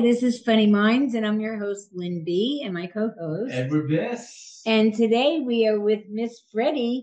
[0.00, 3.90] Hi, this is Funny Minds, and I'm your host, Lynn B, and my co-host Edward
[3.90, 4.62] Biss.
[4.64, 7.02] And today we are with Miss Freddye,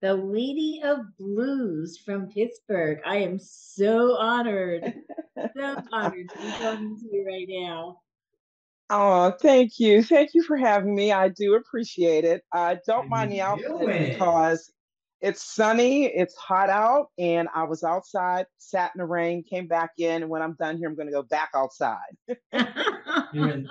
[0.00, 3.00] the Lady of Blues from Pittsburgh.
[3.04, 4.94] I am so honored,
[5.56, 7.98] so honored to be talking to you right now.
[8.90, 10.04] Oh, thank you.
[10.04, 11.10] Thank you for having me.
[11.10, 12.44] I do appreciate it.
[12.52, 14.70] I don't mind the outfit because
[15.26, 19.90] it's sunny, it's hot out, and I was outside, sat in the rain, came back
[19.98, 21.98] in, and when I'm done here, I'm going to go back outside.
[23.32, 23.68] You're in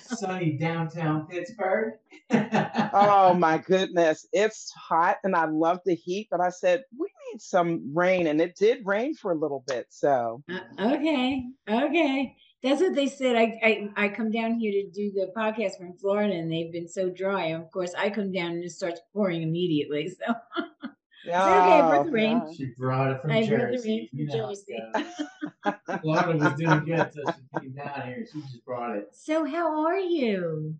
[0.00, 1.94] sunny downtown Pittsburgh.
[2.30, 6.28] oh my goodness, it's hot, and I love the heat.
[6.30, 9.86] But I said we need some rain, and it did rain for a little bit.
[9.88, 12.36] So uh, okay, okay.
[12.62, 13.36] That's what they said.
[13.36, 16.88] I, I I come down here to do the podcast from Florida, and they've been
[16.88, 17.46] so dry.
[17.46, 20.10] Of course, I come down and it starts pouring immediately.
[20.10, 20.90] So Yeah,
[21.28, 22.54] okay, I oh, brought the rain.
[22.56, 23.56] She brought it from I Jersey.
[23.56, 26.00] brought the rain from you know, Jersey.
[26.00, 28.26] Florida was doing good, so she came down here.
[28.32, 29.08] She just brought it.
[29.12, 30.76] So, how are you?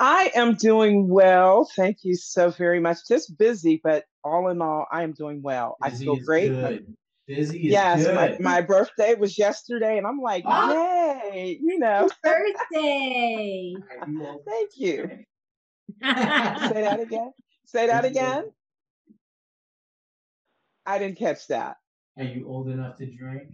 [0.00, 1.68] I am doing well.
[1.76, 2.98] Thank you so very much.
[3.06, 5.76] Just busy, but all in all, I am doing well.
[5.82, 6.48] Busy I feel great.
[6.48, 6.96] Good.
[7.26, 8.14] Busy yes, good.
[8.14, 11.28] My, my birthday was yesterday, and I'm like, oh.
[11.32, 12.08] yay, you know.
[12.22, 13.74] Birthday.
[14.46, 15.10] Thank you.
[16.00, 17.32] Say that again.
[17.66, 18.50] Say that again.
[20.88, 21.76] I didn't catch that.
[22.16, 23.50] Are you old enough to drink?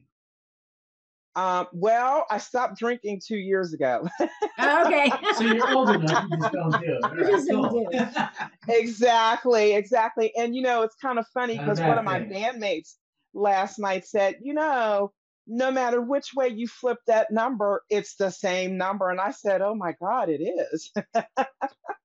[1.34, 4.08] Um, well, I stopped drinking two years ago.
[4.20, 5.10] okay.
[5.36, 7.18] so you're old enough, you just don't do it.
[7.18, 8.08] You just don't do it.
[8.68, 10.32] exactly, exactly.
[10.36, 12.94] And you know, it's kind of funny because one of my bandmates
[13.34, 15.12] last night said, you know,
[15.48, 19.10] no matter which way you flip that number, it's the same number.
[19.10, 20.92] And I said, oh my God, it is.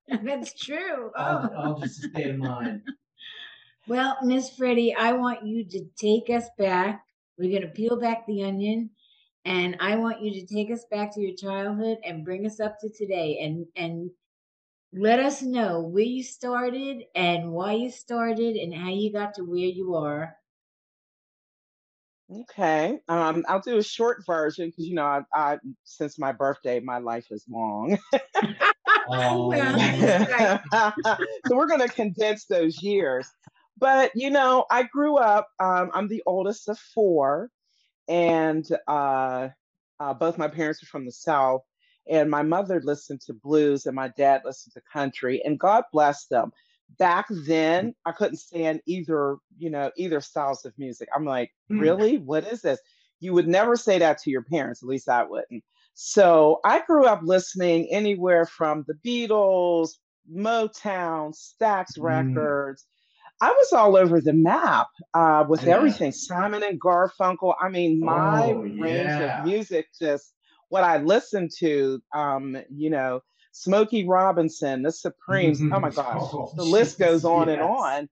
[0.24, 1.12] That's true.
[1.16, 2.82] All, all just a state of mind.
[3.90, 7.04] Well, Miss Freddye, I want you to take us back.
[7.40, 8.92] We're going to peel back the onion,
[9.46, 12.76] and I want you to take us back to your childhood and bring us up
[12.82, 14.12] to today, and and
[14.94, 19.42] let us know where you started and why you started and how you got to
[19.42, 20.36] where you are.
[22.42, 26.80] Okay, um, I'll do a short version because you know, I, I since my birthday,
[26.80, 27.98] my life is long.
[29.10, 29.52] oh.
[31.48, 33.28] so we're going to condense those years.
[33.80, 35.48] But you know, I grew up.
[35.60, 37.50] Um, I'm the oldest of four,
[38.08, 39.50] and uh,
[40.00, 41.62] uh, both my parents are from the South.
[42.10, 45.42] And my mother listened to blues, and my dad listened to country.
[45.46, 46.52] And God bless them.
[46.98, 51.08] Back then, I couldn't stand either, you know, either styles of music.
[51.16, 51.80] I'm like, mm.
[51.80, 52.18] really?
[52.18, 52.80] What is this?
[53.20, 54.82] You would never say that to your parents.
[54.82, 55.64] At least I wouldn't.
[55.94, 59.92] So I grew up listening anywhere from the Beatles,
[60.34, 62.04] Motown, Stax mm.
[62.04, 62.88] Records.
[63.42, 65.76] I was all over the map uh, with yeah.
[65.76, 66.12] everything.
[66.12, 67.56] Simon and Garfunkel.
[67.60, 69.40] I mean, my oh, range yeah.
[69.40, 70.34] of music, just
[70.68, 72.02] what I listened to.
[72.14, 75.62] Um, you know, Smokey Robinson, The Supremes.
[75.62, 75.74] Mm-hmm.
[75.74, 77.54] Oh my gosh, oh, the list goes on yes.
[77.54, 78.10] and on.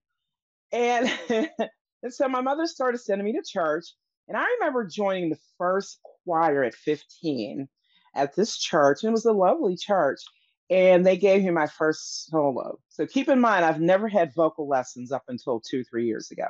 [0.72, 1.50] And
[2.04, 3.86] and so my mother started sending me to church,
[4.28, 7.68] and I remember joining the first choir at 15
[8.16, 10.22] at this church, and it was a lovely church
[10.70, 12.80] and they gave me my first solo.
[12.90, 16.48] So keep in mind, I've never had vocal lessons up until two, three years ago.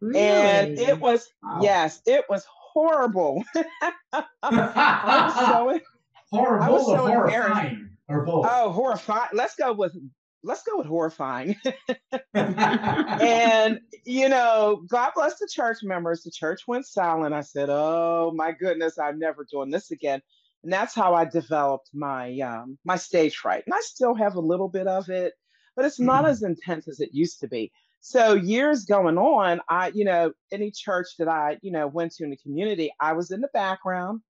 [0.00, 0.20] Really?
[0.20, 1.60] And it was, wow.
[1.62, 3.44] yes, it was horrible.
[4.12, 5.80] I was so,
[6.30, 8.46] horrible I was so or horrifying or both?
[8.48, 9.30] Oh, horrifying.
[9.32, 9.96] Let's go with
[10.44, 11.56] let's go with horrifying.
[12.34, 16.22] and you know, God bless the church members.
[16.22, 17.34] The church went silent.
[17.34, 20.22] I said, "Oh my goodness, I'm never doing this again."
[20.64, 23.62] And that's how I developed my um, my stage fright.
[23.66, 25.32] And I still have a little bit of it,
[25.76, 26.30] but it's not mm-hmm.
[26.30, 27.70] as intense as it used to be.
[28.00, 32.24] So years going on, I you know any church that I you know went to
[32.24, 34.20] in the community, I was in the background.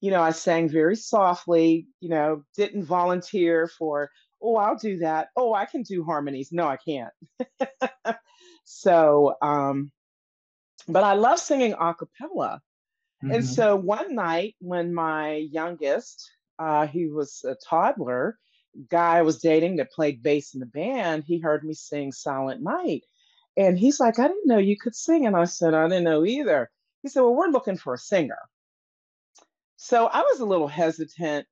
[0.00, 1.86] You know, I sang very softly.
[2.00, 4.10] You know, didn't volunteer for.
[4.42, 5.28] Oh, I'll do that.
[5.36, 6.48] Oh, I can do harmonies.
[6.50, 7.12] No, I can't.
[8.64, 9.92] so, um,
[10.88, 12.62] but I love singing a cappella.
[13.22, 13.34] Mm-hmm.
[13.34, 18.38] And so one night when my youngest, uh, he was a toddler,
[18.88, 22.62] guy I was dating that played bass in the band, he heard me sing Silent
[22.62, 23.02] Night.
[23.56, 25.26] And he's like, I didn't know you could sing.
[25.26, 26.70] And I said, I didn't know either.
[27.02, 28.38] He said, Well, we're looking for a singer.
[29.76, 31.46] So I was a little hesitant,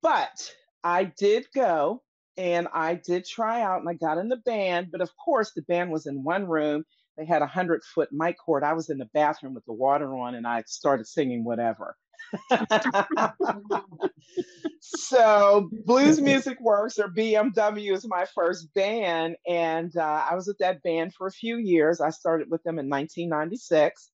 [0.00, 0.54] but
[0.84, 2.02] I did go
[2.36, 4.88] and I did try out and I got in the band.
[4.92, 6.84] But of course, the band was in one room
[7.16, 8.64] they had a hundred foot mic cord.
[8.64, 11.96] I was in the bathroom with the water on and I started singing whatever.
[14.80, 19.36] so Blues Music Works or BMW is my first band.
[19.46, 22.00] And uh, I was with that band for a few years.
[22.00, 24.10] I started with them in 1996.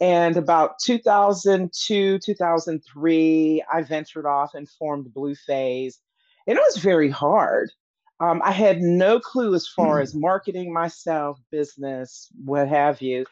[0.00, 5.98] And about 2002, 2003, I ventured off and formed Blue Phase.
[6.46, 7.70] And it was very hard.
[8.20, 13.26] Um, I had no clue as far as marketing myself, business, what have you.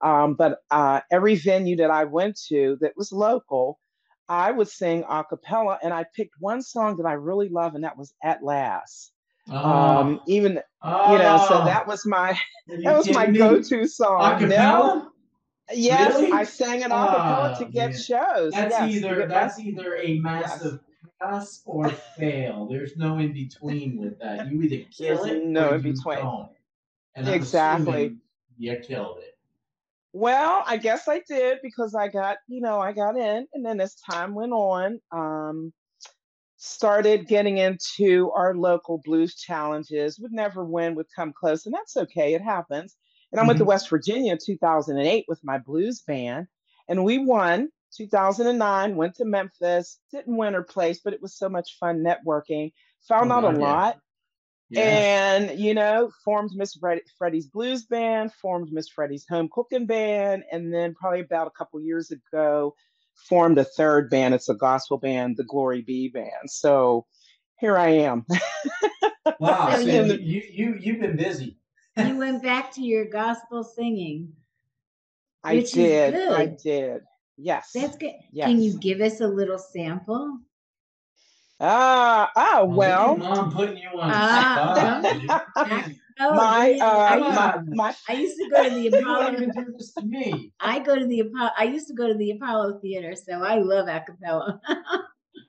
[0.00, 3.78] Um, but uh, every venue that I went to that was local,
[4.28, 7.84] I would sing a cappella, and I picked one song that I really love, and
[7.84, 9.12] that was "At Last."
[9.50, 9.56] Oh.
[9.56, 11.12] Um, even oh.
[11.12, 12.38] you know, so that was my
[12.68, 14.48] that was my go-to song.
[14.48, 15.10] No,
[15.72, 16.32] yes, really?
[16.32, 18.00] I sang it a cappella to get man.
[18.00, 18.52] shows.
[18.52, 20.89] That's yes, either that's either a massive yes.
[21.20, 22.66] Pass or fail.
[22.66, 24.50] There's no in between with that.
[24.50, 26.48] You either kill There's it no in between.
[27.14, 28.16] And exactly,
[28.58, 29.36] you killed it.
[30.12, 33.80] Well, I guess I did because I got, you know, I got in, and then
[33.80, 35.72] as time went on, um,
[36.56, 40.18] started getting into our local blues challenges.
[40.18, 42.34] Would never win, would come close, and that's okay.
[42.34, 42.96] It happens.
[43.30, 43.48] And I mm-hmm.
[43.48, 43.68] went to mm-hmm.
[43.68, 46.48] West Virginia in 2008 with my blues band,
[46.88, 48.96] and we won 2009.
[48.96, 52.72] Went to Memphis, didn't win or place, but it was so much fun networking.
[53.08, 53.98] Found oh, out a lot.
[54.76, 60.72] And, you know, formed Miss Freddye's Blues Band, formed Miss Freddye's Home Cooking Band, and
[60.72, 62.74] then probably about a couple years ago,
[63.28, 64.34] formed a third band.
[64.34, 66.48] It's a gospel band, the Glory Be Band.
[66.48, 67.06] So
[67.58, 68.24] here I am.
[69.40, 69.70] wow.
[69.76, 71.58] So you, you, you, you've been busy.
[71.96, 74.34] you went back to your gospel singing.
[75.42, 76.14] I did.
[76.14, 77.02] I did.
[77.42, 77.70] Yes.
[77.74, 78.12] That's good.
[78.32, 78.48] Yes.
[78.48, 80.40] Can you give us a little sample?
[81.62, 83.16] Ah, ah, well.
[83.16, 85.02] Mom putting you on ah,
[86.18, 89.40] my, uh, my, my, I used to go to the Apollo.
[89.40, 90.52] do this to me.
[90.60, 91.50] I go to the Apollo.
[91.58, 94.60] I used to go to the Apollo Theater, so I love acapella.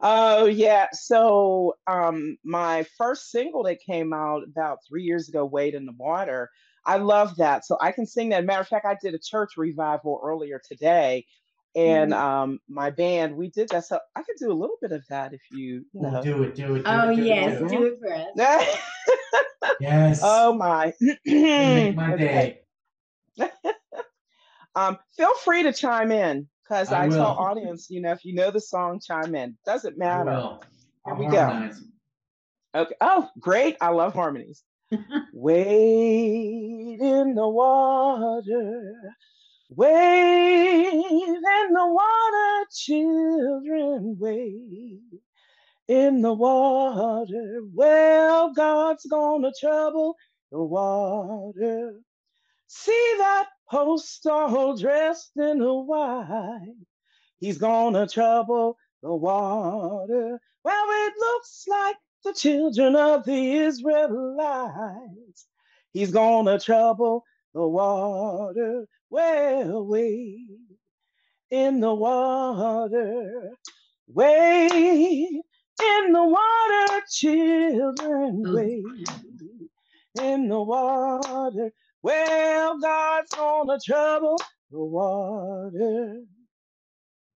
[0.03, 0.87] Oh yeah.
[0.93, 5.93] So um my first single that came out about three years ago, Wade in the
[5.95, 6.49] Water.
[6.87, 7.65] I love that.
[7.65, 8.43] So I can sing that.
[8.43, 11.27] Matter of fact, I did a church revival earlier today
[11.75, 12.25] and mm-hmm.
[12.25, 15.33] um my band we did that so i could do a little bit of that
[15.33, 16.21] if you, you know.
[16.21, 18.77] do it do it do oh it, do yes it, do it for us.
[19.79, 20.21] Yes.
[20.23, 20.93] Oh my.
[21.25, 22.59] Make my day.
[24.73, 28.33] Um feel free to chime in because i, I tell audience you know if you
[28.33, 29.57] know the song chime in.
[29.65, 30.59] Doesn't matter.
[31.05, 31.69] here we go.
[32.73, 32.95] okay.
[33.01, 33.75] Oh great.
[33.81, 34.63] I love harmonies.
[35.33, 39.13] Wade in the water
[39.71, 45.01] Wade in the water, children, wave
[45.87, 47.61] in the water.
[47.73, 50.15] Well, God's gonna trouble
[50.51, 52.01] the water.
[52.67, 56.75] See that post all dressed in white.
[57.39, 60.39] He's gonna trouble the water.
[60.63, 65.47] Well, it looks like the children of the Israelites.
[65.93, 68.87] He's gonna trouble the water.
[69.11, 70.47] Well, wade
[71.49, 73.51] in the water,
[74.07, 78.55] wade in the water, children, mm.
[78.55, 79.09] wade
[80.21, 81.71] in the water.
[82.01, 84.37] Well, God's gonna trouble
[84.71, 86.23] the water.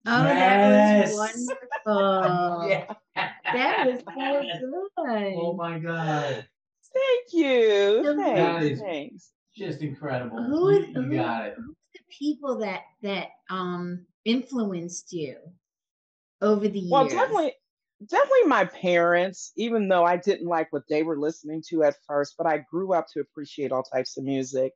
[0.04, 1.16] Oh, yes.
[1.16, 1.48] that was
[1.86, 2.68] wonderful.
[2.68, 2.94] yeah.
[3.50, 5.34] That was so good.
[5.38, 6.46] Oh my God.
[6.92, 8.14] Thank you.
[8.14, 8.80] Thanks.
[8.82, 10.42] Thanks just incredible.
[10.42, 11.54] Who is you, you who, got it.
[11.56, 15.36] Who's the people that that um influenced you
[16.40, 16.90] over the years?
[16.90, 17.54] Well, definitely
[18.08, 22.34] definitely my parents, even though I didn't like what they were listening to at first,
[22.36, 24.72] but I grew up to appreciate all types of music.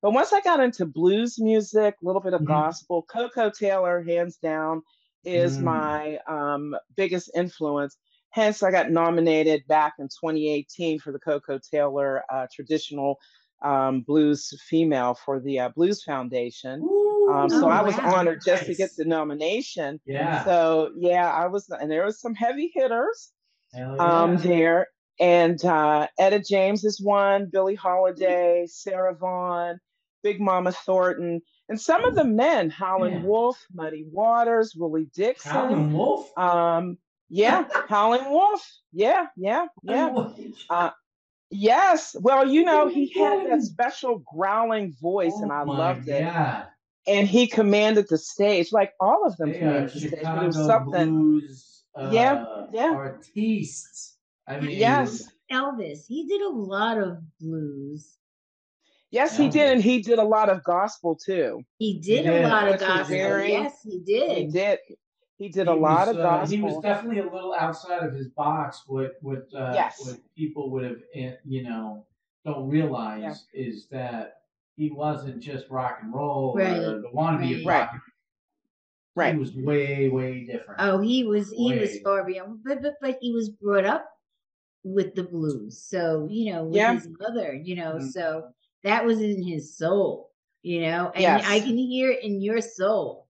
[0.00, 2.52] But once I got into blues music, a little bit of mm-hmm.
[2.52, 4.82] gospel, Koko Taylor, hands down,
[5.24, 5.62] is mm.
[5.62, 7.96] my um, biggest influence.
[8.30, 13.18] Hence, I got nominated back in 2018 for the Koko Taylor uh, Traditional
[13.62, 16.80] um, blues female for the uh, Blues Foundation.
[16.82, 18.16] Ooh, um, so oh, I was wow.
[18.16, 18.66] honored just nice.
[18.66, 20.00] to get the nomination.
[20.06, 20.44] Yeah.
[20.44, 23.32] So yeah, I was, and there was some heavy hitters
[23.74, 23.96] yeah.
[23.96, 24.88] um, there.
[25.20, 29.80] And uh, Etta James is one, Billie Holiday, Sarah Vaughan,
[30.22, 33.22] Big Mama Thornton, and some of the men, Howlin' yeah.
[33.22, 35.50] Wolf, Muddy Waters, Willie Dixon.
[35.50, 36.38] Howlin' Wolf?
[36.38, 36.98] Um,
[37.28, 38.64] yeah, Howlin' Wolf.
[38.92, 40.28] Yeah, yeah, yeah.
[40.70, 40.90] Uh,
[41.50, 42.14] Yes.
[42.20, 46.66] Well, you know, he had that special growling voice, oh and I loved God.
[47.06, 47.10] it.
[47.10, 50.20] And he commanded the stage, like all of them commanded the stage.
[50.22, 51.10] But it was something.
[51.10, 52.92] Blues, uh, yeah, yeah.
[52.92, 54.16] Artistes.
[54.46, 55.30] I mean, yes.
[55.50, 56.06] Elvis.
[56.06, 58.16] He did a lot of blues.
[59.10, 59.38] Yes, Elvis.
[59.38, 61.62] he did, and he did a lot of gospel too.
[61.78, 63.16] He did a lot of gospel.
[63.16, 64.36] Very, yes, he did.
[64.36, 64.78] He did.
[65.38, 66.44] He did he a lot was, of gospel.
[66.44, 68.82] Uh, he was definitely a little outside of his box.
[68.86, 70.04] What what uh, yes.
[70.04, 72.04] what people would have eh, you know
[72.44, 73.60] don't realize yeah.
[73.60, 74.42] is that
[74.76, 77.88] he wasn't just rock and roll Right, or the wannabe of right.
[77.92, 78.00] rock.
[79.14, 79.34] Right.
[79.34, 80.80] He was way, way different.
[80.80, 82.00] Oh, he was he was Way.
[82.04, 84.08] far beyond, but but but he was brought up
[84.84, 86.94] with the blues, so you know, with Yeah.
[86.94, 88.10] his mother, you know, Mhm.
[88.10, 88.48] so
[88.84, 90.30] that was in his soul,
[90.62, 93.26] you know, and I can hear it in your soul,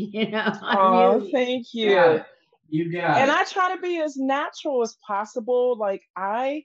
[0.12, 0.52] you know.
[0.62, 1.94] Oh, really, thank You you.
[1.94, 2.26] got it.
[2.68, 3.36] You got and it.
[3.36, 5.76] I try to be as natural as possible.
[5.78, 6.64] Like I,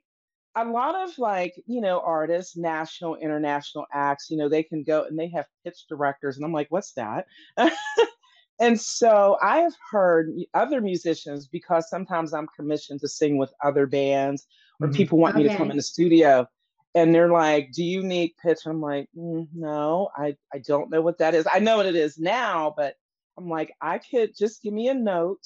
[0.55, 4.29] a lot of like you know artists, national, international acts.
[4.29, 7.25] You know they can go and they have pitch directors, and I'm like, what's that?
[8.59, 13.87] and so I have heard other musicians because sometimes I'm commissioned to sing with other
[13.87, 14.45] bands,
[14.81, 14.95] or Mhm.
[14.95, 16.47] people want me to come in the studio.
[16.95, 21.01] And they're like, "Do you need pitch?" I'm like, "Mm, "No, I I don't know
[21.01, 21.45] what that is.
[21.51, 22.95] I know what it is now, but
[23.37, 25.41] I'm like, I could just give me a note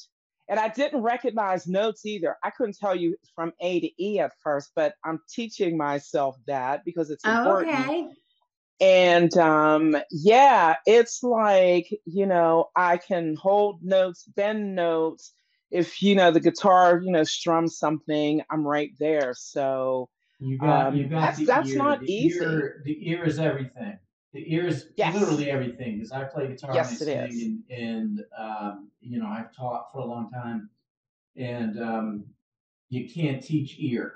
[0.47, 2.35] and I didn't recognize notes either.
[2.43, 6.83] I couldn't tell you from A to E at first, but I'm teaching myself that
[6.85, 7.69] because it's Oh, important.
[7.87, 8.07] okay.
[8.81, 15.33] And um, yeah, it's like, you know, I can hold notes, bend notes.
[15.69, 19.33] If, you know, the guitar, you know, strums something, I'm right there.
[19.37, 21.77] So You got, you Um, got that's- the that's ear.
[21.77, 22.39] not the easy.
[22.43, 23.99] Ear, the ear is everything.
[24.33, 25.15] The ear is Yes.
[25.15, 25.95] literally everything.
[25.95, 29.91] Because I play guitar Yes, and I sing, and, and um, you know I've taught
[29.91, 30.69] for a long time,
[31.35, 32.25] and um,
[32.89, 34.15] you can't teach ear.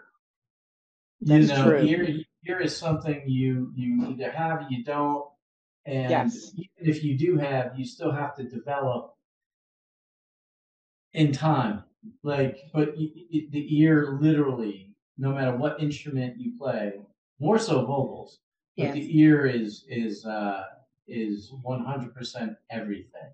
[1.21, 1.79] That's you know, true.
[1.79, 2.07] ear
[2.47, 5.25] ear is something you you either have or you don't,
[5.85, 6.51] and Yes.
[6.55, 9.15] even if you do have, you still have to develop
[11.13, 11.83] in time.
[12.21, 16.99] Like, but the ear literally, no matter what instrument you play,
[17.39, 18.39] more so vocals,
[18.77, 18.93] but Yes.
[18.95, 20.63] the ear is is uh
[21.07, 23.31] is one hundred percent everything.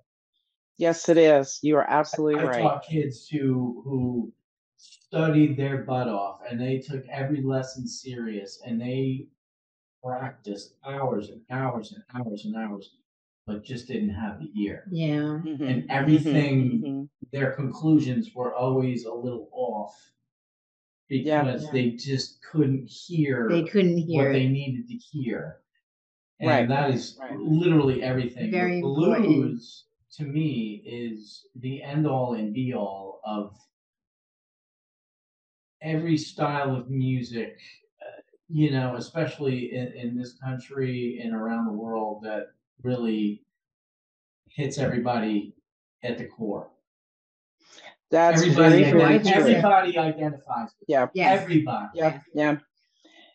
[0.77, 1.59] yes, it is.
[1.61, 2.55] You are absolutely I right.
[2.55, 4.33] I taught kids who who
[4.77, 9.27] studied their butt off and they took every lesson serious and they
[10.03, 12.95] practiced hours and hours and hours and hours,
[13.45, 14.85] but just didn't have the ear.
[14.91, 15.41] Yeah.
[15.43, 17.09] Mhm, And mhm, everything mhm.
[17.31, 20.11] their conclusions were always a little off
[21.09, 21.43] Yeah.
[21.43, 21.71] because Yeah.
[21.71, 24.49] they just couldn't hear They couldn't hear what they it.
[24.49, 25.61] needed to hear.
[26.39, 27.37] And Right, that is right.
[27.37, 28.51] literally everything.
[28.51, 29.61] Very blues important.
[30.13, 33.57] to me is the end all and be all of
[35.81, 37.57] every style of music,
[38.01, 42.47] uh, you know, especially in, in this country and around the world that
[42.83, 43.43] really
[44.49, 45.53] hits everybody
[46.03, 46.69] at the core.
[48.11, 49.41] That's everybody, very, very identi- true.
[49.41, 51.03] everybody identifies with Yeah.
[51.05, 51.09] it.
[51.13, 51.41] Yes.
[51.43, 51.87] Everybody.
[51.93, 52.57] Yeah, yeah.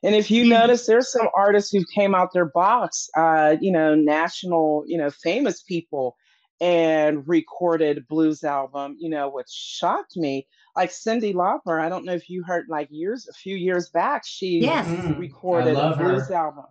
[0.02, 3.70] And if you And- notice, there's some artists who came out their box, uh, you
[3.72, 6.16] know, national, you know, famous people,
[6.60, 10.46] and recorded blues album, you know, which shocked me.
[10.76, 14.22] Like Cyndi Lauper, I don't know if you heard, like years, a few years back,
[14.26, 14.86] she Yes.
[14.88, 16.34] Mm, recorded I a love blues her.
[16.34, 16.64] album.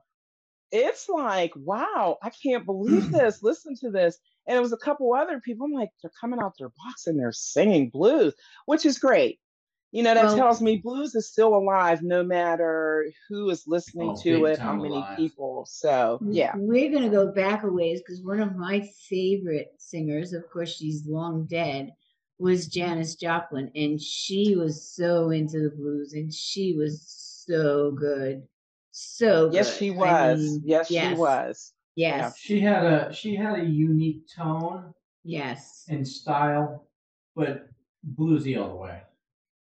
[0.71, 3.43] It's like, wow, I can't believe this.
[3.43, 4.17] Listen to this.
[4.47, 5.65] And it was a couple other people.
[5.65, 8.33] I'm like, they're coming out their box and they're singing blues,
[8.65, 9.39] which is great.
[9.91, 14.09] You know, that Well- tells me blues is still alive no matter who is listening
[14.17, 15.17] Oh, to it, how many alive.
[15.17, 15.65] people.
[15.69, 16.53] So, yeah.
[16.57, 21.05] We're gonna go back a ways because one of my favorite singers, of course, she's
[21.05, 21.91] long dead,
[22.39, 27.03] was Janis Joplin, and she was so into the blues, and she was
[27.45, 28.47] so good,
[28.89, 29.77] so Yes, good.
[29.77, 29.93] she I
[30.31, 30.39] was.
[30.41, 31.72] mean, yes, she was.
[31.95, 35.89] Yes, She had a she had a unique tone yes.
[35.89, 36.87] and style,
[37.35, 37.69] but
[38.15, 39.03] bluesy all the way.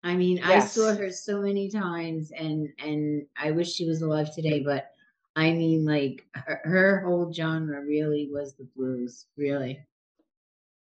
[0.04, 0.94] I mean, I saw Yes.
[0.94, 4.60] her so many times, and and I wish she was alive today.
[4.62, 4.90] But
[5.36, 9.86] I mean, like her, her whole genre really was the blues, really.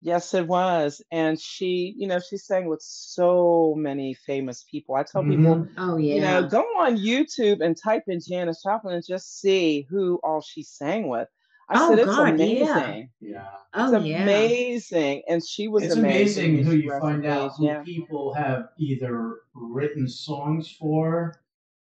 [0.00, 1.02] Yes, it was.
[1.10, 4.94] And she, you know, she sang with so many famous people.
[4.94, 5.74] I tell people, Mhm.
[5.78, 9.86] Oh you know, yeah, go on YouTube and type in Janis Joplin and just see
[9.90, 11.28] who all she sang with.
[11.68, 12.76] I Oh, said, it's God, yeah.
[12.78, 13.10] amazing.
[13.20, 13.48] Yeah.
[13.74, 14.22] oh It's yeah.
[14.22, 15.22] amazing.
[15.28, 16.56] And she was It's amazing.
[16.56, 17.82] amazing who you find out who Yeah.
[17.82, 21.40] people have either written songs for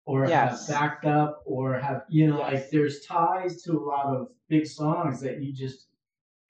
[0.05, 0.67] or Yes.
[0.67, 4.65] have backed up or have you know, like there's ties to a lot of big
[4.67, 5.87] songs that you just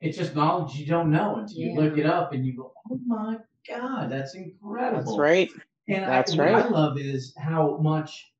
[0.01, 2.99] it's just knowledge you don't know until you look it up and you go, Oh
[3.07, 3.37] my
[3.67, 5.03] god, that's incredible.
[5.03, 5.49] That's right.
[5.87, 6.71] And That's I, what I right.
[6.71, 8.31] love is how much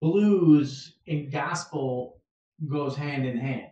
[0.00, 2.20] blues and gospel
[2.68, 3.70] goes hand in hand.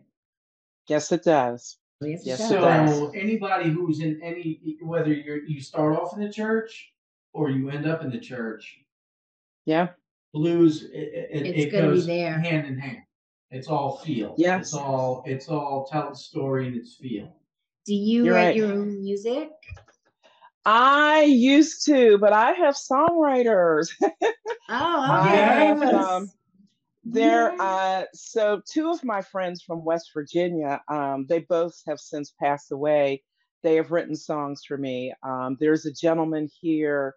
[0.88, 1.78] Yes, it does.
[2.00, 2.50] Yes, it Yes, does.
[2.50, 2.98] does.
[2.98, 6.92] So anybody who's in any, whether you're you start off in the church
[7.32, 8.80] or you end up in the church,
[9.64, 9.88] Yeah.
[10.32, 12.38] blues it, it, It's it gonna be goes there.
[12.38, 12.98] hand in hand.
[13.50, 14.34] It's all feel.
[14.36, 14.60] Yes.
[14.66, 17.34] It's all it's all tell the story and it's feel.
[17.86, 18.56] Do you You're write right.
[18.56, 19.50] your own music?
[20.66, 23.90] I used to, but I have songwriters.
[24.66, 25.36] Oh, I okay.
[25.66, 26.30] have um,
[27.04, 32.32] There, uh, so two of my friends from West Virginia, um, they both have since
[32.40, 33.22] passed away.
[33.62, 35.12] They have written songs for me.
[35.22, 37.14] Um, there's a gentleman here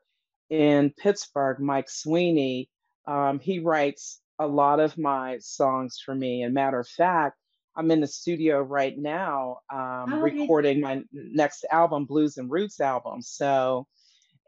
[0.49, 2.69] in Pittsburgh, Mike Sweeney.
[3.05, 6.43] Um, he writes a lot of my songs for me.
[6.43, 7.37] And matter of fact,
[7.75, 12.79] I'm in the studio right now um, oh, recording my next album, Blues and Roots
[12.79, 13.21] album.
[13.21, 13.87] So,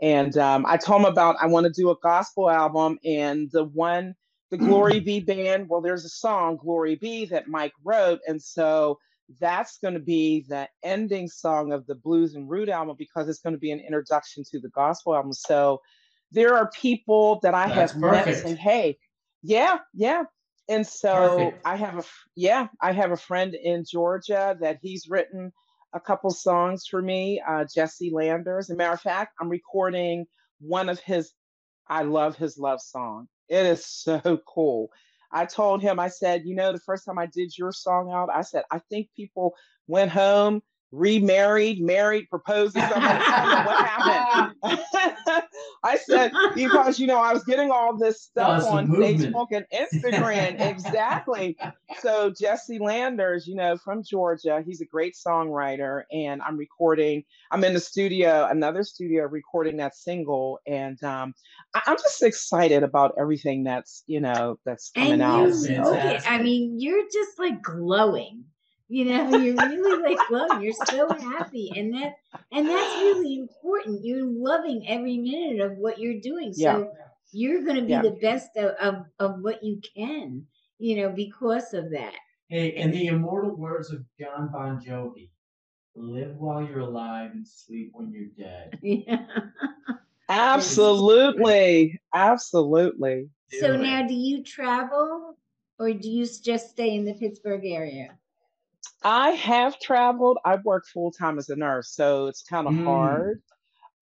[0.01, 3.65] and um, I told him about I want to do a gospel album, and the
[3.65, 4.15] one,
[4.51, 5.70] the Glory Be band.
[5.70, 9.00] Well, there's a song, Glory Be, that Mike wrote, and so
[9.39, 13.39] that's going to be the ending song of the Blues and Root album because it's
[13.39, 15.34] going to be an introduction to the gospel album.
[15.34, 15.82] So
[16.32, 18.27] there are people that I that's have perfect.
[18.27, 18.98] met saying, "Hey,
[19.44, 20.24] yeah, yeah."
[20.68, 21.65] And so perfect.
[21.65, 22.03] I have a
[22.36, 25.51] yeah, I have a friend in Georgia that he's written
[25.94, 28.70] a couple songs for me, uh, Jesse Landers.
[28.70, 30.25] As a matter of fact, I'm recording
[30.60, 31.32] one of his.
[31.88, 33.27] I love his love song.
[33.50, 34.91] It is so cool.
[35.32, 38.29] I told him, I said, you know, the first time I did your song out,
[38.34, 39.56] I said, I think people
[39.88, 43.03] went home remarried, married, proposed to somebody.
[43.03, 44.55] what happened?
[45.84, 50.60] I said, because, you know, I was getting all this stuff on Facebook and Instagram.
[50.69, 51.58] exactly.
[52.00, 56.03] So Jesse Landers, you know, from Georgia, he's a great songwriter.
[56.12, 60.60] And I'm recording, I'm in the studio, another studio recording that single.
[60.65, 61.34] And um,
[61.75, 65.50] I- am just excited about everything that's, you know, that's coming and out.
[65.50, 66.19] okay.
[66.27, 68.46] I mean, you're just like glowing
[68.89, 72.15] you know you're really like glowing you're so happy and that
[72.51, 74.03] and that's really important.
[74.03, 76.53] You're loving every minute of what you're doing.
[76.53, 76.86] So yeah.
[77.31, 78.01] you're going to be yeah.
[78.01, 80.46] the best of, of, of what you can
[80.79, 82.15] you know because of that.
[82.50, 85.29] Hey in the immortal words of john bon jovi
[85.96, 88.79] live while you're alive and sleep when you're dead.
[88.84, 89.25] Yeah.
[90.31, 92.00] Absolutely.
[92.13, 93.29] Absolutely.
[93.60, 95.36] So now do you travel
[95.79, 98.12] or do you just stay in the pittsburgh area
[99.04, 100.38] I have traveled.
[100.44, 102.84] I've worked full time as a nurse, so it's kind of mm.
[102.84, 103.42] hard.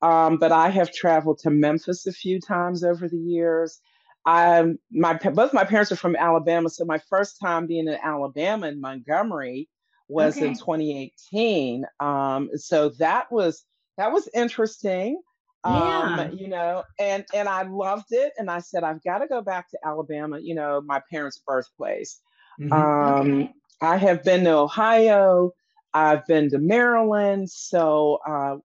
[0.02, 3.80] Um, but I have traveled to Memphis a few times over the years.
[4.26, 8.68] I my both my parents are from Alabama, so my first time being in Alabama
[8.68, 9.70] in Montgomery
[10.08, 10.48] was okay.
[10.48, 11.86] in 2018.
[12.00, 13.64] Um, so that was
[13.98, 15.22] that was interesting.
[15.66, 16.28] Yeah.
[16.30, 19.42] Um, you know, and and I loved it, and I said I've got to go
[19.42, 20.40] back to Alabama.
[20.40, 22.20] You know, my parents' birthplace.
[22.60, 22.74] Mm-hmm.
[22.74, 23.54] Um, okay.
[23.82, 25.52] I have been to Ohio,
[25.94, 27.50] I've been to Maryland.
[27.50, 28.58] So uh,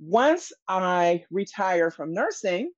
[0.00, 2.72] once I retire from nursing,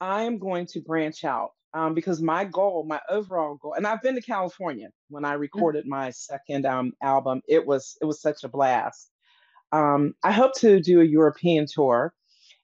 [0.00, 4.02] I am going to branch out um, because my goal, my overall goal, and I've
[4.02, 5.40] been to California when I mm.
[5.40, 5.90] recorded mm-hmm.
[5.90, 7.42] my second um, album.
[7.48, 9.10] It was it was such a blast.
[9.72, 12.14] Um, I hope to do a European tour,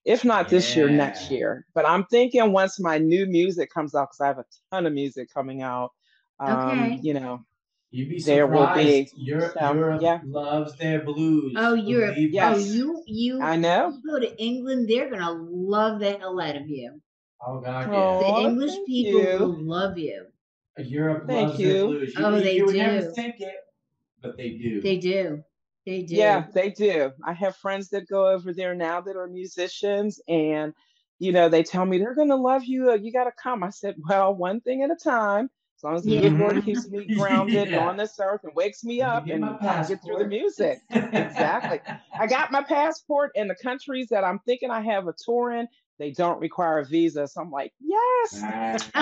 [0.05, 0.85] if not this yeah.
[0.85, 1.67] year, next year.
[1.75, 4.93] But I'm thinking once my new music comes out, because I have a ton of
[4.93, 5.91] music coming out.
[6.41, 7.01] Um, okay.
[7.03, 7.45] You know,
[7.95, 8.77] You'd be there surprised.
[8.77, 10.19] Will be, Europe, so, Europe yeah.
[10.25, 11.55] loves their blues.
[11.57, 12.17] Oh, Europe.
[12.19, 12.57] Yes.
[12.57, 13.41] Oh, you, you.
[13.41, 13.91] I know.
[13.91, 17.01] You go to England, they're gonna love the hell out of you.
[17.47, 17.97] Oh God, yeah.
[17.97, 19.39] Oh, the English people you.
[19.39, 20.27] will love you.
[20.77, 21.73] Europe thank loves you.
[21.73, 22.15] their blues.
[22.17, 22.73] You, oh, they you do.
[22.73, 23.55] never think it,
[24.21, 24.81] but they do.
[24.81, 25.45] They do.
[25.87, 26.17] They do.
[26.17, 27.13] Yeah, they do.
[27.25, 30.75] I have friends that go over there now that are musicians, and
[31.21, 32.93] you know they tell me they're gonna love you.
[32.93, 33.63] You got to come.
[33.63, 35.49] I said, well, one thing at a time
[35.83, 37.87] long as the good Lord keeps me grounded yeah.
[37.87, 40.79] on this earth and wakes me up and I get through the music.
[40.91, 41.81] exactly.
[42.19, 45.69] I got my passport in the countries that I'm thinking I have a tour in.
[45.99, 47.27] They don't require a visa.
[47.29, 48.41] So I'm like, yes.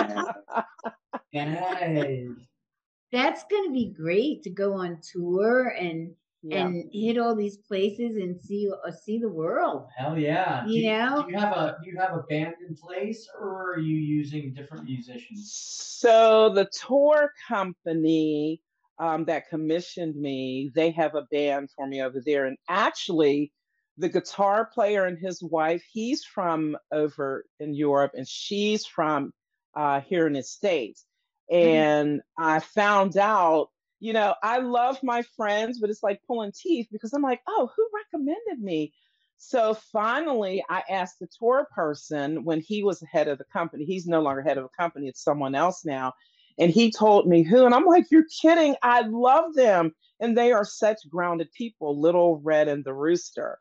[3.13, 6.67] That's going to be great to go on tour and yeah.
[6.67, 9.87] and hit all these places and see uh, see the world.
[9.97, 10.67] Hell yeah!
[10.67, 13.75] You do, know, do you have a do you have a band in place, or
[13.75, 15.53] are you using different musicians?
[15.55, 18.61] So the tour company
[18.99, 23.53] um, that commissioned me, they have a band for me over there, and actually.
[23.99, 29.35] The guitar player and his wife, he's from over in Europe and she's from
[29.77, 31.05] uh, here in the States.
[31.53, 31.69] Mm-hmm.
[31.69, 32.43] And mm-hmm.
[32.43, 33.69] I found out
[34.03, 37.71] you know, I love my friends, but it's like pulling teeth because I'm like, oh,
[37.77, 38.93] who recommended me?
[39.39, 43.85] So finally, I asked the tour person when he was head of the company.
[43.85, 46.15] He's no longer head of a company, it's someone else now.
[46.59, 48.75] And he told me who, and I'm like, you're kidding.
[48.83, 49.93] I love them.
[50.19, 53.59] And they are such grounded people, Little Red and the Rooster.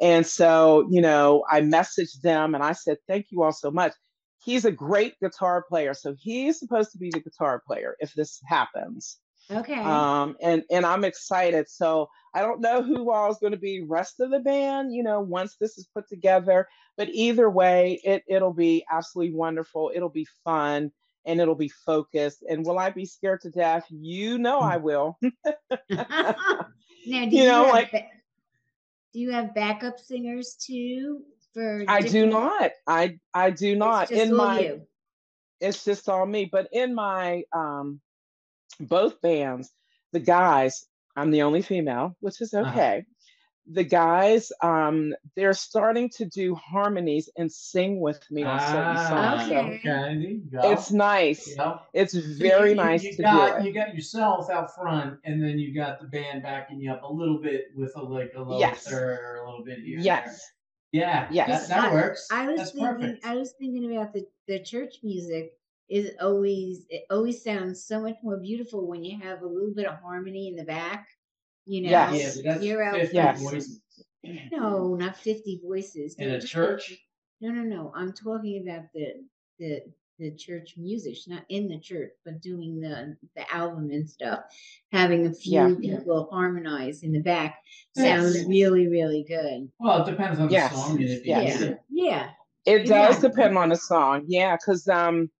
[0.00, 3.92] And so, you know, I messaged them and I said, thank you all so much.
[4.44, 5.94] He's a great guitar player.
[5.94, 9.18] So he's supposed to be the guitar player if this happens.
[9.50, 9.80] Okay.
[9.80, 11.68] Um, and and I'm excited.
[11.68, 14.94] So I don't know who all is going to be rest of the band.
[14.94, 16.68] You know, once this is put together.
[16.96, 19.90] But either way, it it'll be absolutely wonderful.
[19.94, 20.92] It'll be fun,
[21.24, 22.44] and it'll be focused.
[22.48, 23.86] And will I be scared to death?
[23.90, 25.18] You know I will.
[25.90, 26.34] now,
[27.06, 28.06] do You you, know, have like-
[29.12, 31.22] do you have backup singers too?
[31.54, 32.70] For I do not.
[32.86, 34.12] I I do not.
[34.12, 34.86] In my you.
[35.60, 36.48] it's just all me.
[36.50, 38.00] But in my um
[38.78, 39.70] both bands,
[40.12, 42.70] the guys, I'm the only female, which is Uh-huh.
[42.70, 43.04] okay.
[43.72, 49.08] The guys, um, they're starting to do harmonies and sing with me on certain Ah,
[49.08, 49.48] songs.
[49.48, 50.40] So Okay.
[50.50, 51.46] there it's nice.
[51.48, 51.80] You know?
[51.92, 53.66] It's So very you- you- nice you to got, do it.
[53.66, 57.12] You got yourself out front, and then you got the band backing you up a
[57.12, 58.88] little bit with a like a low Yes.
[58.88, 60.00] third or a little bit here.
[60.00, 60.24] Yes.
[60.92, 61.02] there.
[61.02, 61.28] Yeah.
[61.30, 61.68] Yes.
[61.68, 62.26] That, that I- works.
[62.32, 62.94] I was That's thinking.
[62.96, 63.24] perfect.
[63.26, 65.52] I was thinking about the the church music.
[65.90, 69.86] Is always it always sounds so much more beautiful when you have a little bit
[69.86, 71.08] of harmony in the back.
[71.66, 72.18] You know, Yes.
[72.18, 73.42] yeah, but that's you're out 50 Yes.
[73.42, 73.80] voices.
[74.52, 76.14] No, not fifty voices.
[76.18, 76.98] In a church?
[77.40, 77.92] No, no, no.
[77.94, 79.24] I'm talking about the
[79.58, 79.80] the
[80.18, 84.40] the church music, not in the church, but doing the the album and stuff.
[84.92, 85.96] Having a few Yeah.
[85.96, 87.58] people harmonize in the back
[87.96, 88.20] Yes.
[88.22, 89.70] sounds really, really good.
[89.80, 90.72] Well, it depends on the Yes.
[90.72, 91.60] song and if you Yes.
[91.60, 92.30] need Yeah, yeah.
[92.66, 93.28] It does Exactly.
[93.30, 94.24] depend on the song.
[94.28, 95.30] Yeah, because um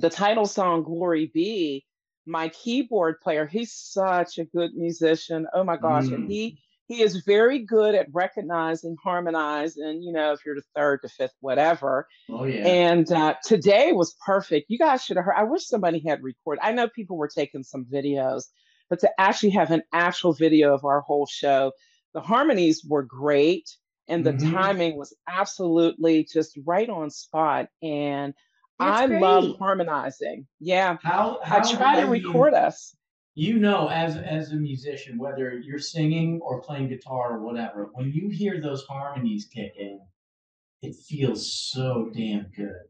[0.00, 1.84] the title song Glory Be,
[2.26, 5.46] my keyboard player, he's such a good musician.
[5.54, 6.06] Oh my gosh.
[6.06, 6.14] Mm.
[6.14, 11.00] And he he is very good at recognizing, harmonizing, you know, if you're the third,
[11.02, 12.06] the fifth, whatever.
[12.30, 12.66] Oh yeah.
[12.66, 14.70] And uh, today was perfect.
[14.70, 15.34] You guys should have heard.
[15.36, 16.62] I wish somebody had recorded.
[16.64, 18.44] I know people were taking some videos,
[18.88, 21.72] but to actually have an actual video of our whole show,
[22.14, 23.68] the harmonies were great,
[24.08, 24.50] and the Mhm.
[24.50, 27.68] timing was absolutely just right on spot.
[27.82, 28.32] And
[28.78, 30.46] That's I love harmonizing.
[30.60, 32.94] Yeah, how, I try to do you- record us.
[33.34, 38.10] you know as as a musician whether you're singing or playing guitar or whatever when
[38.10, 40.00] you hear those harmonies kick in
[40.82, 42.82] it feels so damn good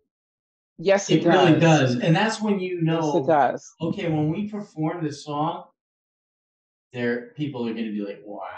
[0.79, 3.75] Yes, it, it really does and that's when you Yes, know it does.
[3.83, 5.65] okay when we perform this song
[6.95, 8.49] there people are going to be like wow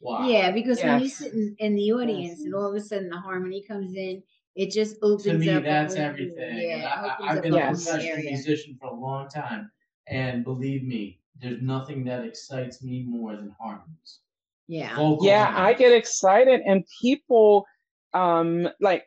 [0.00, 1.18] wow Yeah, because when you Yes.
[1.18, 4.22] sit in, in the audience and all of a sudden the harmony comes in,
[4.56, 5.64] it just opens to me up.
[5.64, 7.76] that's whole everything Yeah, And it I, I- I've up been a a whole new
[7.84, 8.30] professional area.
[8.32, 9.70] musician for a long time
[10.08, 14.20] and believe me there's nothing that excites me more than harmonies
[14.68, 14.94] Yeah.
[14.96, 15.78] vocal yeah i harmonies.
[15.78, 17.66] get excited and people
[18.12, 19.04] um like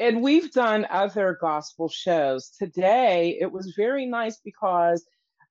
[0.00, 5.04] and we've done other gospel shows today it was very nice because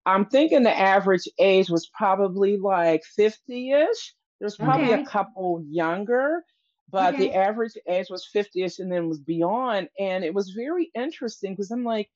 [0.06, 5.02] i'm thinking the average age was probably like 50ish there's probably Okay.
[5.02, 6.44] a couple younger
[6.90, 11.54] but the average age was 50ish and then was beyond and it was very interesting
[11.54, 12.10] because i'm like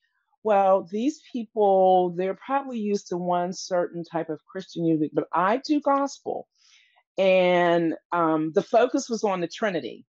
[0.43, 5.57] well these people they're probably used to one certain type of christian music but i
[5.57, 6.47] do gospel
[7.17, 10.05] and um, the focus was on the Trinity.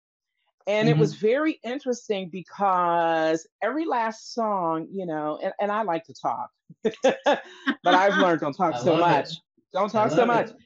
[0.68, 6.04] And it was very interesting because every last song, you know, and, and I like
[6.04, 6.50] to talk,
[7.02, 7.40] but
[7.84, 9.00] I've learned don't talk so love it.
[9.00, 9.28] much.
[9.72, 10.50] Don't talk so much.
[10.50, 10.56] it.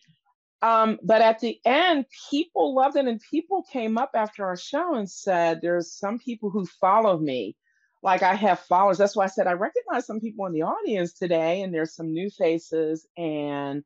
[0.63, 4.95] Um, but at the end, people loved it, and people came up after our show
[4.95, 7.57] and said, "There's some people who follow me,
[8.03, 11.13] like I have followers." That's why I said I recognize some people in the audience
[11.13, 13.85] today, and there's some new faces, and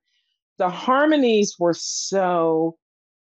[0.58, 2.78] the harmonies were so,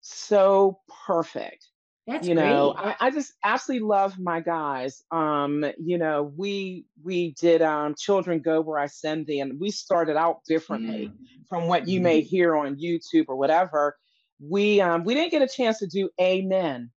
[0.01, 1.67] so perfect
[2.07, 2.85] That's you know great.
[2.85, 8.41] I, I just absolutely love my guys um you know we we did um children
[8.41, 11.45] go where i send thee and we started out differently Mm.
[11.47, 13.97] from what you may hear on youtube or whatever
[14.39, 16.91] we um we didn't get a chance to do amen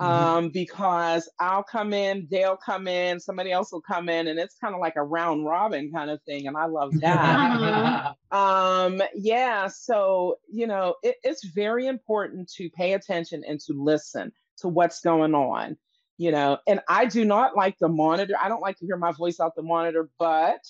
[0.00, 0.06] Mhm.
[0.06, 4.56] um because i'll come in they'll come in somebody else will come in and it's
[4.56, 9.68] kind of like a round robin kind of thing and i love that um yeah
[9.68, 15.00] so you know it, it's very important to pay attention and to listen to what's
[15.00, 15.76] going on
[16.16, 16.58] you know?
[16.68, 18.34] And i do not like the monitor.
[18.40, 20.60] I don't like to hear my voice out the monitor but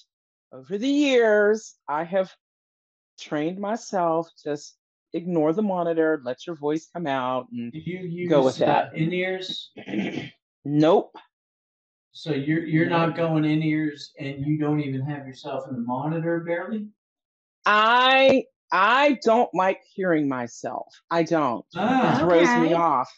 [0.53, 2.33] over the years i have
[3.21, 4.77] trained myself just
[5.13, 8.87] ignore the monitor let your voice come out and Do you use Go with that.
[8.87, 9.71] uh, in ears?
[10.65, 11.15] nope.
[12.13, 15.81] So you're you're not going in ears, and you don't even have yourself in the
[15.83, 16.89] monitor barely.
[17.67, 20.87] i i don't like hearing myself.
[21.11, 21.65] I don't.
[21.75, 23.13] It Ah, throws me off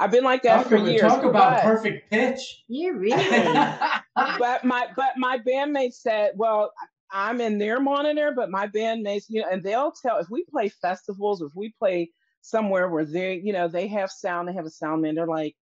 [0.00, 2.64] i've been like that talk for about, years talk about but- perfect pitch.
[2.68, 3.52] You really.
[4.16, 6.72] but my but my bandmates said, well,
[7.12, 10.68] I'm in their monitor, but my bandmates, you know, and they'll tell if we play
[10.68, 12.10] festivals, if we play
[12.42, 15.54] somewhere where they, you know, they have sound, they have a sound man, they're like,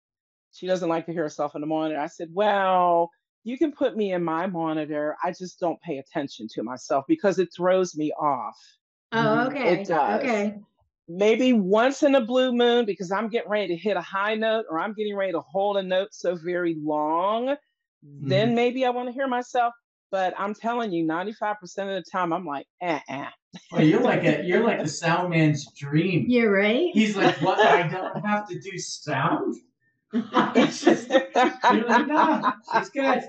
[0.51, 1.99] she doesn't like to hear herself in the monitor.
[1.99, 3.11] I said, well,
[3.43, 5.15] you can put me in my monitor.
[5.23, 8.57] I just don't pay attention to myself because it throws me off.
[9.13, 9.47] oh, mm-hmm.
[9.47, 9.81] okay.
[9.81, 10.19] It does.
[10.19, 10.59] Okay.
[11.09, 14.65] Maybe once in a blue moon because I'm getting ready to hit a high note
[14.69, 17.55] or I'm getting ready to hold a note so very long,
[18.03, 19.73] then maybe I want to hear myself.
[20.11, 23.25] But I'm telling you, 95% of the time, I'm like, eh, eh.
[23.71, 26.25] Well, you're like a you're like the sound man's dream.
[26.29, 26.89] You're right.
[26.93, 27.59] He's like, what?
[27.59, 29.55] I don't have to do sound.
[30.55, 33.21] It's just, you're like, no, it's good.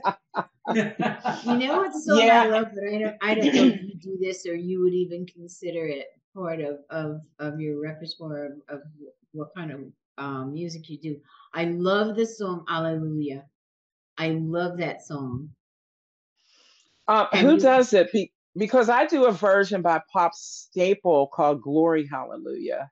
[0.74, 2.42] You know what so Yeah.
[2.42, 4.94] I love, but I don't I don't know if you do this or you would
[4.94, 6.06] even consider it
[6.38, 8.81] part of of, of your repertoire of, of
[9.33, 9.81] what kind of
[10.18, 11.16] um, music you do.
[11.55, 13.44] I love the song Alleluia.
[14.16, 15.51] I love that song.
[17.07, 18.12] Uh, who you- does it?
[18.12, 22.90] Be- because I do a version by Pop Staple called Glory Hallelujah.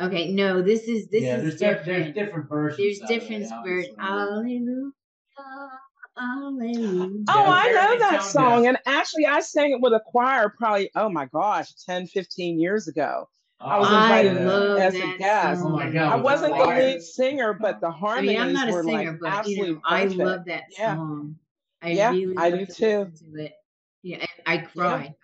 [0.00, 1.86] Okay, no, this is this yeah, is there's, di- different.
[1.86, 2.78] there's different versions.
[2.78, 3.94] There's different obviously.
[3.94, 3.96] versions.
[4.00, 4.90] Alleluia.
[6.18, 7.08] Alleluia.
[7.28, 8.62] Oh, I know that song.
[8.62, 8.68] deaf.
[8.68, 12.88] And actually, I sang it with a choir probably, oh my gosh, 10, 15 years
[12.88, 13.28] ago.
[13.60, 15.62] I was Oh, I invited love as a that guest.
[15.64, 16.78] Oh my God, I wasn't the choir.
[16.78, 19.66] lead singer, but the I harmonies mean, I'm not a were singer, like but you
[19.66, 20.94] know, I love that Yeah.
[20.94, 21.36] song.
[21.82, 23.12] I Yeah, really I do too.
[23.12, 23.52] listen to it.
[24.02, 25.14] Yeah, and I cry.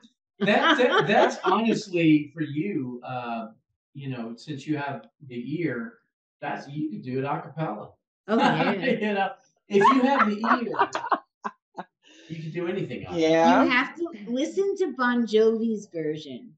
[0.41, 3.01] that, that that's honestly for you.
[3.05, 3.49] Uh,
[3.95, 5.99] you know, since you have the ear,
[6.41, 7.91] that's you could do it a cappella.
[8.29, 8.73] Oh yeah.
[8.87, 9.33] you know,
[9.77, 11.85] if you have the ear,
[12.29, 13.07] you can do anything.
[13.07, 13.21] On it.
[13.21, 13.65] Yeah.
[13.65, 16.53] You have to listen to Bon Jovi's version.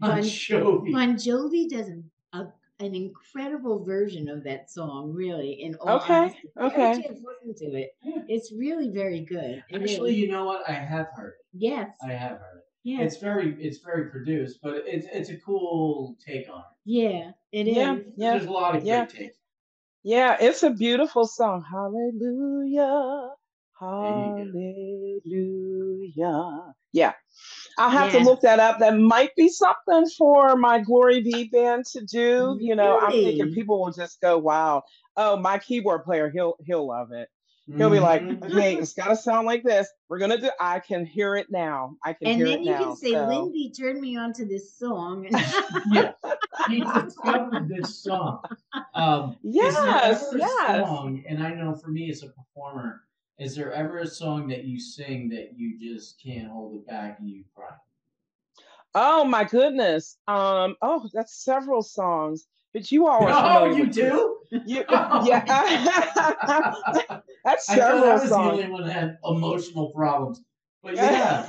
[0.00, 0.92] Bon Bon- Jovi.
[0.92, 5.52] Bon Jovi does a, a- an incredible version of that song, really.
[5.62, 6.38] In all Okay, honesty.
[6.56, 6.80] If okay.
[7.02, 7.94] have listen to it.
[8.28, 9.62] It's really very good.
[9.68, 10.18] It Actually, is.
[10.18, 10.68] you know what?
[10.68, 11.46] I have heard it.
[11.52, 12.64] yes, I have heard it.
[12.82, 16.64] yes, It's very it's very produced, but it's it's a cool take on it.
[16.84, 17.76] yeah, it is.
[17.76, 18.30] Yeah, yeah.
[18.32, 19.04] There's a lot of Yeah.
[19.06, 19.36] great takes.
[20.04, 21.64] Yeah, it's a beautiful song.
[21.70, 23.30] Hallelujah.
[23.78, 24.44] Hallelujah.
[26.92, 27.12] Yeah.
[27.78, 28.12] I'll have Yeah.
[28.12, 28.78] to look that up.
[28.80, 32.56] That might be something for my Glory Be band to do.
[32.60, 34.82] You know, I'm thinking people will just go, wow.
[35.16, 37.28] Oh, my keyboard player, he'll he'll love it.
[37.68, 39.88] He'll be like, okay, it's gotta sound like this.
[40.08, 41.96] We're gonna do I can hear it now.
[42.04, 42.56] I can And hear it now.
[42.56, 42.88] And then it you now.
[42.88, 45.26] can say, so- Lindy turned me on to this song.
[45.92, 46.12] yeah,
[46.68, 48.42] he discovered this song.
[48.94, 50.86] Um, is there Yes, ever a yes.
[50.88, 53.02] Song, and I know for me as a performer,
[53.38, 57.18] is there ever a song that you sing that you just can't hold it back
[57.20, 57.68] and you cry?
[58.94, 60.18] Oh my goodness.
[60.28, 62.44] Um, oh, that's several songs.
[62.74, 63.30] But you all are
[63.62, 64.38] Oh, you do?
[64.66, 65.24] You, Oh.
[65.26, 67.20] yeah,
[67.52, 70.42] that's I thought several I was the only one that had emotional problems.
[70.82, 71.48] But yeah.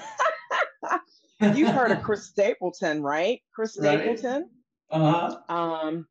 [1.55, 3.41] You've heard of Chris Stapleton, right?
[3.53, 4.17] Chris Right.
[4.17, 4.49] Stapleton.
[4.89, 5.11] Uh
[5.49, 5.53] huh.
[5.53, 6.07] Um,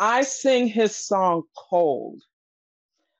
[0.00, 2.22] I sing his song "Cold."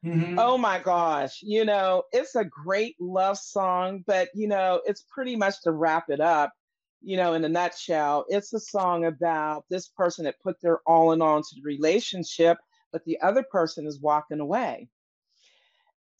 [0.04, 0.38] Mm-hmm.
[0.38, 5.34] Oh my gosh, you know, it's a great love song, but you know, it's pretty
[5.34, 6.52] much to wrap it up,
[7.00, 11.10] you know, in a nutshell, it's a song about this person that put their all
[11.12, 12.58] in all into the relationship,
[12.92, 14.88] but the other person is walking away.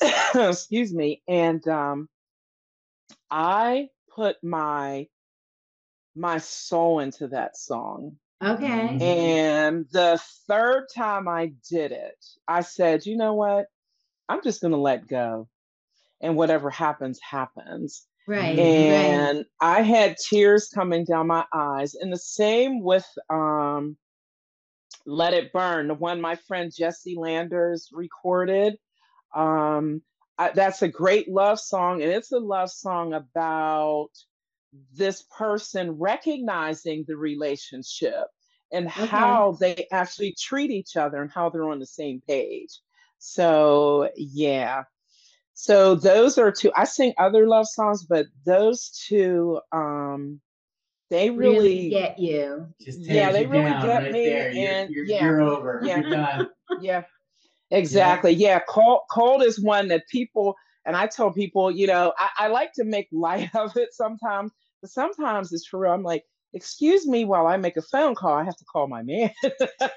[0.34, 1.22] Excuse me.
[1.28, 2.08] And um
[3.30, 5.08] I put my
[6.14, 8.16] my soul into that song.
[8.42, 8.98] okay.
[8.98, 9.00] Mhm.
[9.00, 13.66] And the third time I did it, I said, you know what?
[14.28, 15.48] I'm just going to let go.
[16.20, 18.06] And whatever happens, happens.
[18.26, 18.58] Right.
[18.58, 18.58] right.
[18.58, 21.94] And I had tears coming down my eyes.
[21.94, 23.96] And the same with um,
[25.06, 28.76] Let It Burn, the one my friend Jesse Landers recorded.
[29.34, 30.02] Um,
[30.38, 32.02] I, that's a great love song.
[32.02, 34.10] And it's a love song about
[34.94, 38.26] this person recognizing the relationship
[38.70, 42.80] and how they actually treat each other and how they're on the same page.
[43.18, 44.84] So, yeah.
[45.54, 46.70] So those are two.
[46.76, 50.40] I sing other love songs, but those two, um,
[51.10, 52.68] they really really, get you.
[52.80, 54.52] Just Yeah, tears they you really get right me, there.
[54.52, 55.82] You're, and you're, yeah, you're over.
[55.84, 56.00] yeah.
[56.00, 56.48] You're done.
[56.82, 57.02] yeah,
[57.70, 58.33] exactly.
[58.33, 62.48] Yeah, cold, cold is one that people, and I tell people, you know, I, I
[62.48, 65.92] like to make light of it sometimes, but sometimes it's for real.
[65.92, 68.33] I'm like, excuse me while I make a phone call.
[68.33, 69.31] I have to call my man.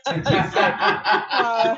[0.07, 1.75] uh,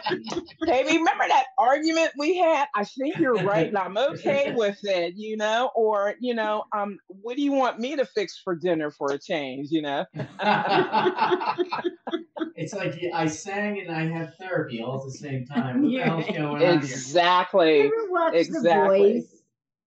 [0.62, 2.68] baby, remember that argument we had?
[2.76, 5.72] I think you're right, and I'm okay with it, you know.
[5.76, 9.20] Or, you know, um, what do you want me to fix for dinner for a
[9.20, 9.70] change?
[9.72, 10.06] You know.
[12.56, 15.84] It's like I sang and I had therapy all at the same time.
[15.84, 16.38] What the hell's Yeah.
[16.38, 16.78] going on?
[16.78, 17.82] Exactly.
[17.82, 19.14] Ever watched exactly.
[19.14, 19.40] The Voice?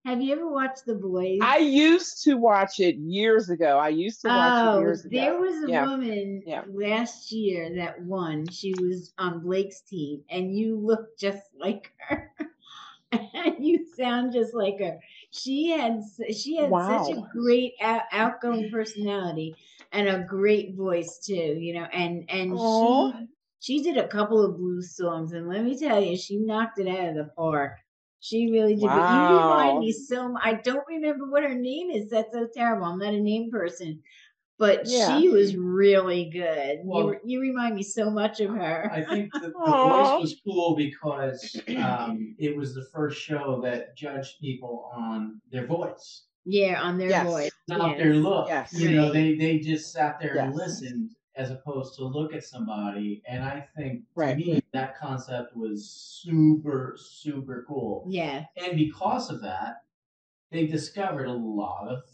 [0.04, 1.40] Have you ever watched The Voice?
[1.42, 3.76] I used to watch it years ago.
[3.78, 5.16] I used to watch it Oh, years ago.
[5.18, 5.84] there was a Yeah.
[5.86, 6.62] woman Yeah.
[6.68, 8.46] last year that won.
[8.48, 12.32] She was on Blake's team, and you look just like her,
[13.12, 14.98] and you sound just like her.
[15.32, 19.56] She had she had such a great out, outgoing personality
[19.96, 21.56] and a great voice too.
[21.58, 23.12] You know, and and Aw.
[23.12, 23.26] she
[23.60, 26.88] she did a couple of blues songs, and let me tell you, she knocked it
[26.88, 27.72] out of the park.
[28.20, 28.84] She really did.
[28.84, 28.96] Wow.
[28.98, 32.10] But you remind me so I don't remember what her name is.
[32.10, 32.86] That's so terrible.
[32.86, 34.02] I'm not a name person.
[34.58, 35.20] But Yeah.
[35.20, 36.78] she was really good.
[36.78, 38.90] You Well- re you remind me so much of her.
[38.90, 43.94] I think the, the voice was cool because um, it was the first show that
[43.96, 47.26] judged people on their voice, Yeah, on their Yes.
[47.26, 47.50] voice.
[47.68, 47.98] not yes.
[47.98, 48.48] their look.
[48.48, 48.72] Yes.
[48.72, 50.56] You know, they they just sat there and Yes.
[50.56, 53.22] listened as opposed to look at somebody.
[53.28, 54.36] And I think to Right.
[54.36, 58.06] me that concept was super super cool.
[58.08, 58.46] Yeah.
[58.56, 59.82] And because of that,
[60.52, 62.04] they discovered a lot of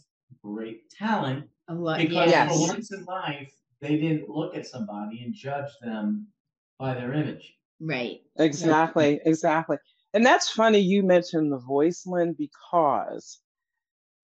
[0.41, 2.51] great talent A lot because Yes.
[2.51, 6.27] for once in life they didn't look at somebody and judge them
[6.79, 7.55] by their image.
[7.79, 8.21] Right.
[8.37, 9.77] Exactly, exactly.
[10.13, 13.39] And that's funny you mentioned the voice, Lynn, because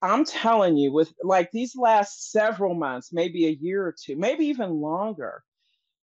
[0.02, 4.46] I'm telling you, with like these last several months, maybe a year or two, maybe
[4.46, 5.44] even longer,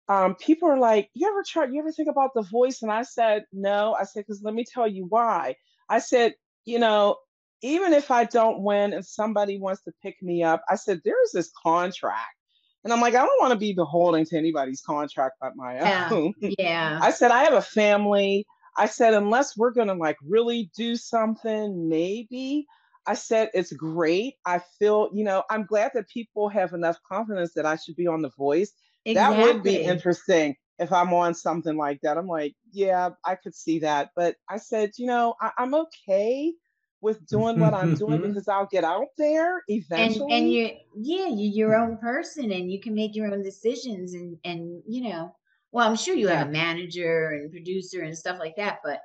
[0.09, 1.65] um, people are like, "You ever try?
[1.65, 4.65] You ever think about the voice?" And I said, "No." I said, "Because let me
[4.65, 5.55] tell you why."
[5.89, 7.17] I said, "You know,
[7.61, 11.31] even if I don't win and somebody wants to pick me up, I said there's
[11.33, 12.35] this contract."
[12.83, 16.09] And I'm like, I don't want to be beholden to anybody's contract but my Yeah.
[16.11, 16.33] own.
[16.41, 17.01] Yeah.
[17.01, 18.45] I said, I have a family.
[18.77, 22.65] I said, unless we're going to like really do something, maybe.
[23.05, 24.35] I said, it's great.
[24.45, 28.07] I feel, you know, I'm glad that people have enough confidence that I should be
[28.07, 28.73] on The Voice.
[29.05, 32.17] That would be interesting if I'm on something like that.
[32.17, 34.11] I'm like, yeah, I could see that.
[34.15, 36.53] But I said, you know, I, I'm okay
[37.01, 38.27] with doing what I'm doing mm-hmm.
[38.27, 40.33] because I'll get out there And eventually.
[40.33, 44.37] and you yeah, you're your own person and you can make your own decisions and
[44.43, 45.35] and you know,
[45.71, 49.01] well, I'm sure you have a manager and producer and stuff like that, but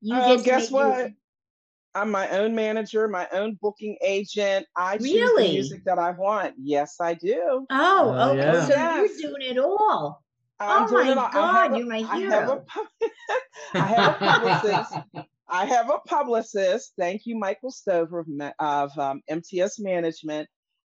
[0.00, 1.12] you get to guess make your- what?
[1.96, 4.66] I'm my own manager, my own booking agent.
[4.76, 5.52] I choose the Really?
[5.52, 6.54] music that I want.
[6.62, 7.66] Yes, I do.
[7.70, 8.38] Oh, Oh, okay.
[8.38, 8.66] yeah.
[8.66, 9.20] So Yes.
[9.20, 10.22] you're doing it all.
[10.60, 11.26] I'm Oh my it all.
[11.26, 12.64] I God, a- you're my I have a hero.
[13.74, 14.92] I have a publicist.
[15.48, 16.92] I have a publicist.
[16.98, 18.28] Thank you, Michael Stover of,
[18.58, 20.48] of um, MTS Management.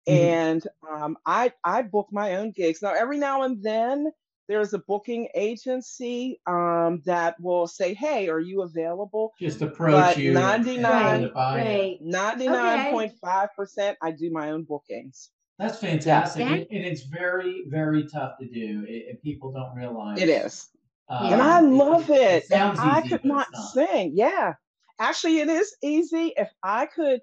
[0.08, 0.14] Mhm.
[0.14, 2.82] And um, I I book my own gigs.
[2.82, 4.12] Now, every now and then,
[4.48, 10.18] there's a booking agency um, that will say, "Hey, are you available?" Just approach But
[10.18, 10.30] you.
[10.32, 11.66] and 99 run it by you.
[11.66, 11.98] Right.
[12.02, 15.30] Ninety-nine point five percent, I do my own bookings.
[15.58, 18.86] That's fantastic, That- and, and it's very, very tough to do.
[18.88, 20.68] It, and people don't realize It is.
[21.08, 22.44] Uh, and I love it.
[22.44, 23.62] If sounds I easy, could not not.
[23.72, 24.12] sing.
[24.16, 24.54] Yeah.
[25.00, 26.34] Actually, it is easy.
[26.36, 27.20] If I could,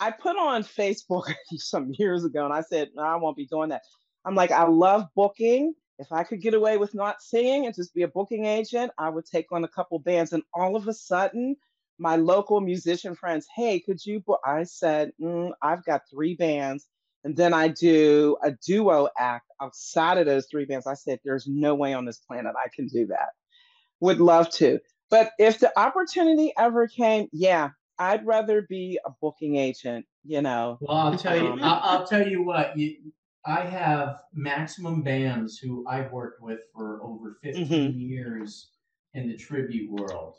[0.00, 3.68] I put on Facebook some years ago and I said, no, I won't be doing
[3.70, 3.82] that.
[4.24, 5.74] I'm like, I love booking.
[6.00, 9.10] If I could get away with not singing and just be a booking agent, I
[9.10, 10.32] would take on a couple bands.
[10.32, 11.56] And all of a sudden,
[11.98, 14.40] my local musician friends, hey, could you book?
[14.44, 16.88] I said, "Mm, I've got three bands.
[17.22, 20.86] And then I do a duo act outside of those three bands.
[20.86, 23.28] I said, there's no way on this planet I can do that.
[24.00, 24.80] Would love to.
[25.10, 30.78] But if the opportunity ever came, yeah, I'd rather be a booking agent, you know.
[30.80, 31.52] Well, I'll tell you.
[31.52, 32.78] Um, I'll, I'll tell you what.
[32.78, 32.96] You,
[33.44, 38.00] I have maximum bands who I've worked with for over 15 Mm-hmm.
[38.00, 38.72] years
[39.14, 40.36] in the tribute world.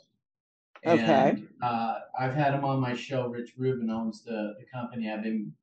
[0.84, 1.30] Okay.
[1.30, 3.28] And, uh, I've had him on my show.
[3.28, 5.10] Rich Rubin owns the, the company.
[5.10, 5.54] I've been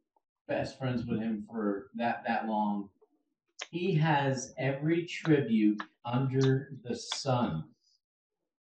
[0.47, 2.89] best friends with him for that that long.
[3.71, 7.75] He has every tribute under the sun,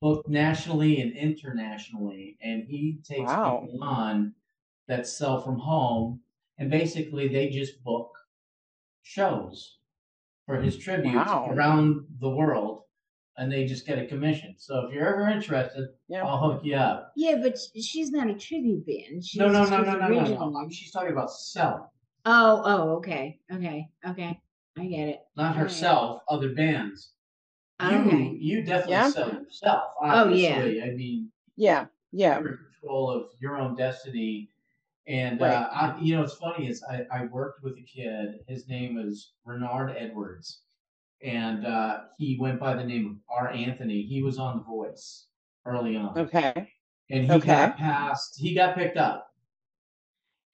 [0.01, 3.61] both nationally and internationally, and he takes Wow.
[3.61, 4.35] people on
[4.87, 6.23] that sell from home,
[6.57, 8.11] and basically they just book
[9.03, 9.77] shows
[10.45, 11.49] for his tributes Wow.
[11.51, 12.83] around the world,
[13.37, 14.55] and they just get a commission.
[14.57, 16.25] So if you're ever interested, Yeah.
[16.25, 17.13] I'll hook you up.
[17.15, 19.23] Yeah, but she's not a tribute band.
[19.23, 20.19] She's, No, no, no, she's no, no, no, no.
[20.19, 20.69] original.
[20.69, 21.83] She's talking about selling,
[22.25, 24.39] Oh, oh, okay, okay, okay.
[24.77, 25.19] I get it.
[25.35, 25.57] not Alright.
[25.63, 27.13] herself, other bands.
[27.81, 28.29] You, Okay.
[28.39, 29.09] you definitely Yeah.
[29.09, 29.83] sell yourself.
[30.01, 30.55] Oh, yeah.
[30.83, 31.85] I mean, Yeah.
[32.11, 32.39] Yeah.
[32.39, 34.49] you're in control of your own destiny.
[35.09, 35.51] And Right.
[35.53, 38.41] uh, I, you know, what's funny is I, I worked with a kid.
[38.47, 40.61] His name is Renard Edwards,
[41.23, 43.49] and uh, he went by the name of R.
[43.51, 44.03] Anthony.
[44.03, 45.27] He was on The Voice
[45.65, 46.71] early on, Okay.
[47.09, 47.47] and he okay.
[47.47, 48.39] got passed.
[48.39, 49.25] He got picked up.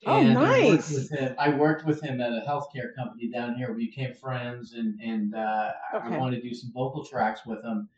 [0.08, 0.93] Oh, And I worked nice.
[0.93, 1.36] with him.
[1.39, 3.74] I worked with him at a healthcare company down here.
[3.74, 6.16] We became friends, and and uh, Okay.
[6.16, 7.89] I wanted to do some vocal tracks with him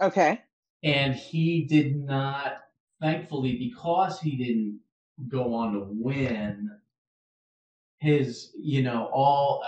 [0.00, 0.40] Okay.
[0.82, 2.58] and he did not
[3.00, 4.80] thankfully because he didn't
[5.28, 6.70] go on to win
[7.98, 9.62] his you know all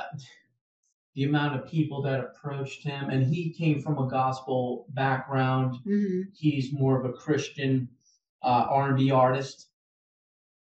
[1.15, 3.11] the amount of people that approached him.
[3.11, 5.77] And he came from a gospel background.
[5.85, 7.89] Hmm he's more of a christian
[8.43, 9.69] uh, r&b artist.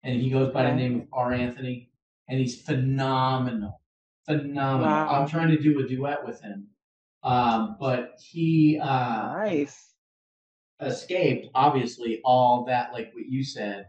[0.02, 1.32] And he goes by the name of r.
[1.32, 1.90] Anthony.
[2.28, 3.80] And he's phenomenal.
[4.26, 4.86] Phenomenal.
[4.86, 5.08] Wow.
[5.08, 6.66] i'm trying to do a duet with him.
[7.22, 9.94] Um, but he uh, Nice.
[10.80, 13.86] escaped, obviously, all that, like what you said,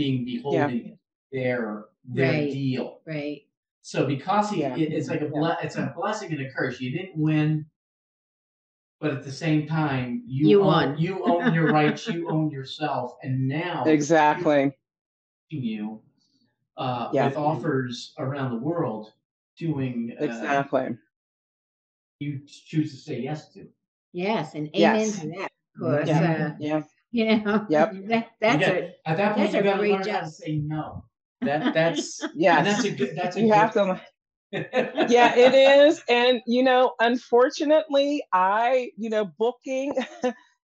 [0.00, 0.98] being beholden
[1.32, 2.50] their their Right.
[2.52, 3.00] deal.
[3.06, 3.42] Right.
[3.82, 4.74] So because he, Yeah.
[4.76, 6.80] it, it's like a ble- it's a blessing and a curse.
[6.80, 7.66] You didn't win,
[9.00, 10.98] but at the same time, you You own, won.
[10.98, 12.06] You own your rights.
[12.14, 14.72] You own yourself, and now Exactly.
[15.50, 16.00] you
[16.78, 17.26] uh, Yeah.
[17.26, 19.12] with offers around the world,
[19.58, 20.96] doing uh, Exactly.
[22.20, 23.68] you choose to say yes to.
[24.12, 25.20] Yes, and amen Yes.
[25.20, 25.50] to that.
[25.74, 26.46] Of course, Yeah.
[26.46, 26.82] uh, Yeah.
[27.12, 27.66] You know.
[27.68, 27.94] Yep.
[28.08, 28.72] That, that's Yeah.
[28.72, 30.24] a At that point, That's you a got to great learn how job.
[30.24, 31.04] to say no.
[31.42, 32.62] That that's yeah.
[32.62, 33.16] That's a good.
[33.16, 34.00] That's a You good have to.
[35.08, 39.94] yeah it is and you know unfortunately i you know booking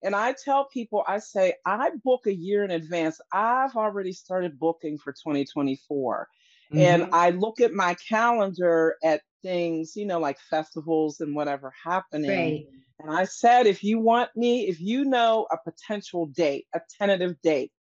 [0.04, 4.60] and i tell people i say i book a year in advance i've already started
[4.60, 6.28] booking for 2024
[6.76, 7.10] and Mhm.
[7.12, 12.68] i look at my calendar at things you know like festivals and whatever happening right.
[13.00, 17.36] and i said if you want me if you know a potential date a tentative
[17.42, 17.72] date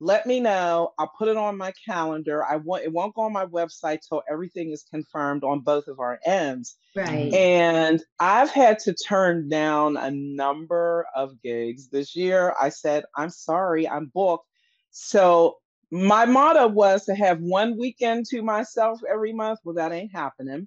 [0.00, 0.92] let me know.
[0.98, 2.44] I'll put it on my calendar.
[2.44, 6.00] I want it won't go on my website till everything is confirmed on both of
[6.00, 6.76] our ends.
[6.96, 7.32] Right.
[7.32, 12.54] And I've had to turn down a number of gigs this year.
[12.60, 14.46] I said, I'm sorry, I'm booked.
[14.90, 15.58] So
[15.90, 19.60] my motto was to have one weekend to myself every month.
[19.64, 20.66] Well, that ain't happening.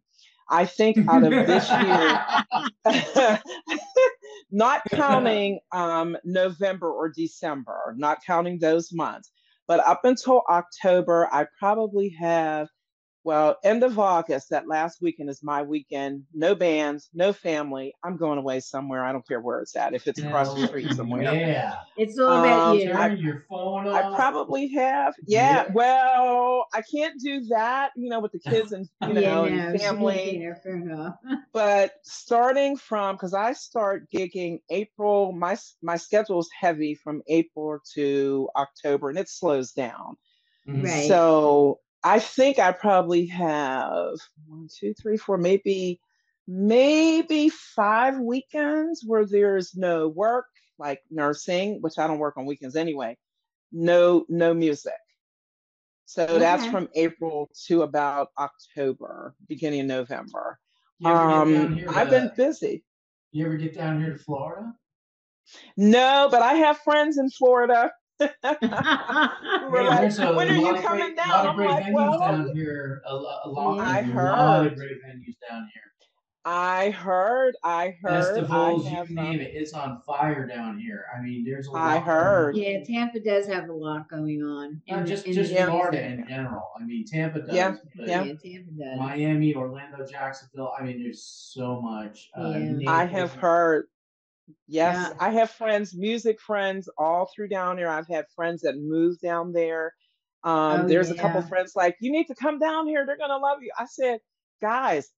[0.49, 3.39] I think out of this year,
[4.51, 9.31] not counting um, November or December, not counting those months,
[9.67, 12.67] but up until October, I probably have,
[13.23, 16.23] well, end of August, that last weekend is my weekend.
[16.33, 17.93] No bands, no family.
[18.03, 19.03] I'm going away somewhere.
[19.03, 19.93] I don't care where it's at.
[19.93, 21.23] If it's across the street somewhere.
[21.23, 21.75] Yeah.
[21.97, 22.91] It's all about Um, you.
[22.91, 25.13] Turn your phone I probably have.
[25.27, 25.71] Yeah, Yeah.
[25.73, 29.67] Well, I can't do that, you know, with the kids and you know yeah, no,
[29.69, 30.15] and she family.
[30.23, 31.19] take her
[31.53, 37.79] but starting from because I start gigging April, my my schedule is heavy from April
[37.93, 40.17] to October, and it slows down.
[40.67, 40.83] Mhm.
[40.83, 41.07] Right.
[41.07, 44.15] So I think I probably have
[44.47, 45.99] one, two, three, four, maybe
[46.47, 50.47] maybe five weekends where there's no work,
[50.77, 53.17] like nursing, which I don't work on weekends anyway.
[53.71, 54.93] No, no music.
[56.05, 60.59] So that's from April to about October, beginning of November.
[60.99, 62.83] You ever get down Um, here I've been busy.
[63.31, 64.73] You ever get down here to Florida?
[65.75, 67.91] No, but I have friends in Florida.
[68.19, 68.29] Who are
[69.71, 71.29] Hey, like, when are you coming great, down?
[71.29, 73.01] lot of I'm great like, venues well, down here.
[73.05, 73.81] A, lo- a lot, Yeah.
[73.83, 74.77] I a lot of heard.
[74.77, 75.83] great venues down here.
[76.45, 81.05] I heard, I heard, Festivals, I you name it, it's on fire down here.
[81.17, 81.81] I mean, there's a lot.
[81.81, 82.57] I heard.
[82.57, 84.81] yeah, Tampa does have a lot going on.
[84.89, 85.65] Not in- just in just the Yeah.
[85.67, 86.69] Florida in general.
[86.77, 87.55] I mean, Tampa does.
[87.55, 88.23] Yeah, but yeah.
[88.23, 88.99] Yeah, Tampa does.
[88.99, 90.73] Miami, Orlando, Jacksonville.
[90.77, 92.29] I mean, there's so much.
[92.37, 92.91] Uh, Yeah.
[92.91, 93.85] I have heard.
[94.67, 95.13] Yes, Yeah.
[95.19, 97.89] I have friends, music friends, all through down there.
[97.89, 99.93] I've had friends that moved down there.
[100.43, 101.47] Um, Oh, there's a couple yeah.
[101.47, 103.05] friends like, you need to come down here.
[103.05, 103.71] They're gonna love you.
[103.77, 104.19] I said,
[104.61, 105.09] guys,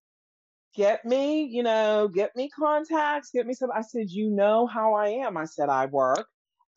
[0.76, 3.72] get me, you know, get me contacts, get me some.
[3.74, 5.38] I said, you know how I am.
[5.38, 6.28] I said, I work.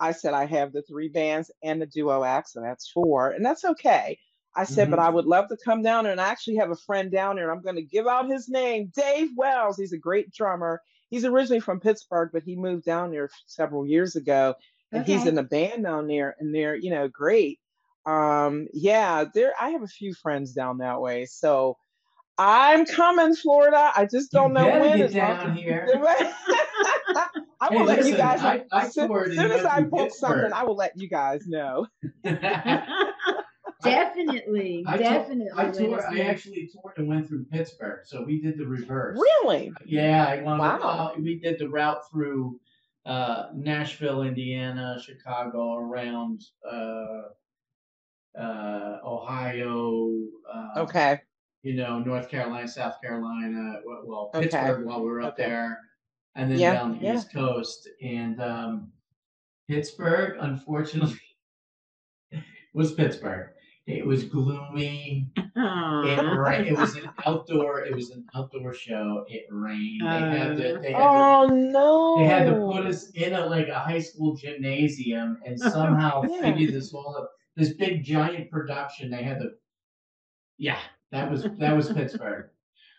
[0.00, 3.44] I said, I have the three bands and the duo act, so that's four, and
[3.44, 4.18] that's okay.
[4.56, 5.04] I said, but Mhm.
[5.04, 6.12] I would love to come down there.
[6.12, 8.48] And I actually have a friend down there, and I'm going to give out his
[8.48, 9.76] name, Dave Wells.
[9.78, 10.80] He's a great drummer.
[11.10, 14.54] He's originally from Pittsburgh, but he moved down there several years ago,
[14.92, 17.58] and he's in a band down there, and they're, you know, great.
[18.06, 19.52] Um, yeah, there.
[19.60, 21.76] I have a few friends down that way, so
[22.38, 23.92] I'm coming, Florida.
[23.96, 24.98] I just don't know when.
[24.98, 25.88] get down here.
[27.60, 28.40] I Hey, will let you guys.
[28.40, 30.92] I, I as soon, as and soon as went I book something, I will let
[30.96, 31.86] you guys know.
[33.82, 35.50] definitely, I tou- definitely.
[35.56, 36.00] I let toured.
[36.10, 39.18] I actually toured and went through Pittsburgh, so we did the reverse.
[39.18, 39.72] Really?
[39.86, 40.62] Yeah, I wanted.
[40.62, 41.12] Wow.
[41.16, 42.58] Uh, we did the route through
[43.06, 47.22] uh, Nashville, Indiana, Chicago, around uh,
[48.38, 50.10] uh, Ohio.
[50.52, 51.20] Uh, Okay.
[51.62, 53.80] You know, North Carolina, South Carolina.
[53.84, 54.44] Well, well Okay.
[54.44, 55.48] Pittsburgh while we were up Okay.
[55.48, 55.78] there,
[56.36, 57.16] and then Yeah, down the yeah.
[57.16, 57.88] East Coast.
[58.00, 58.92] And um,
[59.68, 61.18] Pittsburgh, unfortunately,
[62.74, 63.50] was Pittsburgh.
[63.88, 65.30] It was gloomy.
[65.36, 67.80] It, ra- it was an outdoor.
[67.86, 69.24] It was an outdoor show.
[69.28, 70.02] It rained.
[70.02, 70.78] They had to.
[70.82, 71.04] They had to.
[71.08, 72.18] Oh no.
[72.18, 76.42] They had to put us in a like a high school gymnasium and somehow Yeah.
[76.42, 77.30] figure this all up.
[77.56, 79.10] This big giant production.
[79.10, 79.48] They had to.
[80.58, 80.78] Yeah,
[81.10, 82.50] that was that was Pittsburgh.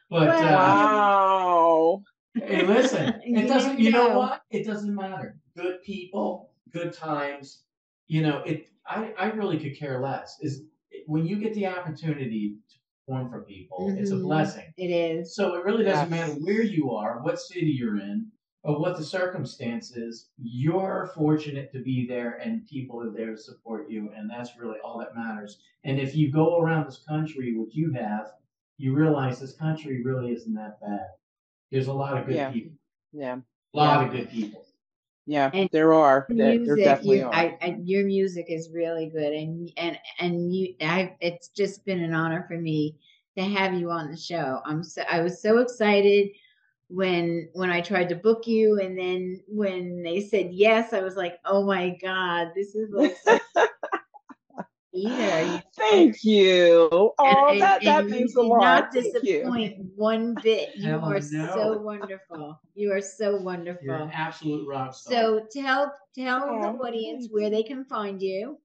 [0.10, 2.04] But Well, uh, Wow.
[2.34, 3.80] hey, listen, it doesn't.
[3.80, 4.18] You know know.
[4.20, 4.42] what?
[4.50, 5.38] It doesn't matter.
[5.56, 7.62] Good people, good times.
[8.08, 8.66] You know it.
[8.88, 10.38] I I really could care less.
[10.42, 10.64] Is
[11.06, 14.22] when you get the opportunity to perform for people, it's a Mhm.
[14.24, 14.74] blessing.
[14.78, 15.36] It is.
[15.36, 16.30] So it really doesn't Yes.
[16.30, 18.32] matter where you are, what city you're in.
[18.62, 20.32] or what the circumstances.
[20.38, 24.78] you're fortunate to be there and people are there to support you, and that's really
[24.84, 25.62] all that matters.
[25.86, 28.34] And if you go around this country, which you have,
[28.78, 31.08] you realize this country really isn't that bad.
[31.72, 32.52] There's a lot of good Yeah.
[32.52, 32.78] people,
[33.14, 33.40] Yeah.
[33.74, 34.66] a lot of good people.
[35.30, 35.52] Yeah.
[35.54, 36.26] And there are.
[36.28, 37.34] There, there definitely you, are.
[37.36, 42.04] I, I, your music is really good, and and and you, I, it's just been
[42.04, 42.96] an honor for me
[43.38, 44.60] to have you on the show.
[44.66, 46.30] I'm so, I was so excited
[46.88, 51.16] when when I tried to book you, and then when they said yes, I was
[51.16, 53.16] like, oh my god, this is like
[54.94, 55.64] either.
[55.78, 56.90] Thank you.
[56.92, 58.62] Oh, And- that, and- that and means a lot.
[58.62, 59.12] Not Thank you.
[59.22, 60.70] disappoint one bit.
[60.76, 62.60] You Hell are so wonderful.
[62.76, 63.84] You are so wonderful.
[63.86, 65.14] You're absolute rock star.
[65.14, 67.34] So tell tell Aw, the audience thanks.
[67.34, 68.58] where they can find you.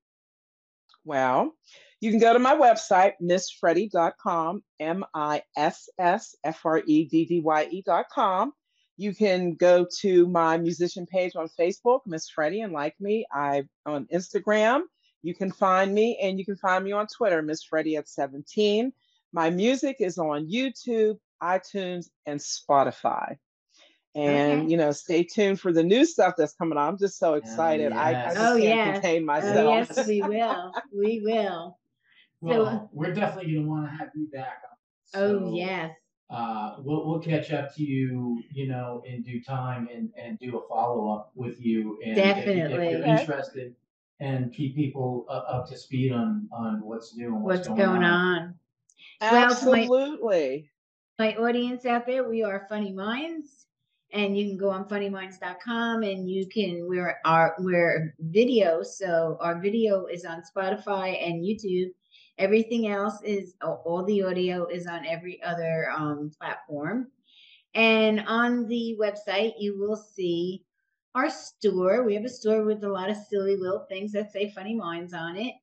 [1.04, 1.52] Well,
[2.00, 7.24] you can go to my website, missfreddye.com, M I S S F R E D
[7.26, 8.52] D Y E.com.
[8.96, 13.26] You can go to my musician page on Facebook, Miss Freddye, and like me.
[13.34, 14.82] I'm on Instagram.
[15.24, 18.92] You can find me, and you can find me on Twitter, Miss Freddye at 17.
[19.32, 23.38] My music is on YouTube, iTunes, and Spotify.
[24.14, 24.70] And Okay.
[24.70, 26.88] you know, stay tuned for the new stuff that's coming on.
[26.88, 27.90] I'm just so excited.
[27.90, 28.92] I, I just Oh, can't yes.
[29.00, 29.88] contain Oh, myself.
[29.88, 30.72] yes, we will.
[30.92, 31.78] We will.
[32.42, 34.58] well, we're definitely gonna want to have you back.
[35.14, 35.20] On.
[35.22, 35.96] Oh yes.
[36.30, 40.58] uh, we'll, we'll catch up to you, you know, in due time and, and do
[40.58, 41.98] a follow up with you.
[42.04, 42.74] And if Definitely.
[42.86, 43.20] If you're Okay.
[43.20, 43.74] interested
[44.20, 48.54] and keep people up, up to speed on, on what's new and What's going on?
[49.20, 50.70] Well, to my- Absolutely.
[51.18, 53.66] My audience out there, we are Funny Minds.
[54.12, 58.80] And you can go on funnyminds.com and you can we're our we're video.
[58.84, 61.88] So our video is on Spotify and YouTube.
[62.38, 67.08] Everything else is all the audio is on every other um, platform.
[67.74, 70.62] And on the website, you will see
[71.14, 72.02] our store.
[72.02, 75.14] We have a store with a lot of silly little things that say Funny Minds
[75.14, 75.54] on it.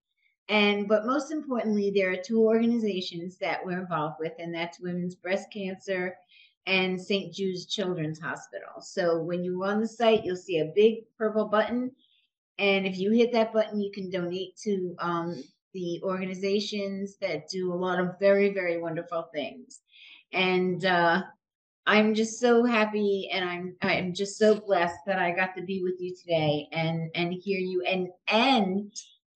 [0.49, 5.16] And but most importantly, there are two organizations that we're involved with, and that's Women's
[5.16, 6.18] Breast Cancer
[6.68, 7.34] and St.
[7.34, 8.82] Jude's Children's Hospital.
[8.82, 11.91] So when you're on the site, you'll see a big purple button.
[12.60, 15.43] And if you hit that button, you can donate to um,
[15.74, 19.80] the organizations that do a lot of very, very wonderful things.
[20.34, 21.24] And uh,
[21.88, 25.82] I'm just so happy and I'm I'm just so blessed that I got to be
[25.84, 28.92] with you today and and hear you and and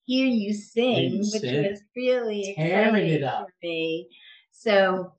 [0.06, 1.64] hear you sing, you which sing.
[1.64, 3.48] was really Tearing it exciting up.
[3.48, 4.10] for me.
[4.52, 5.14] So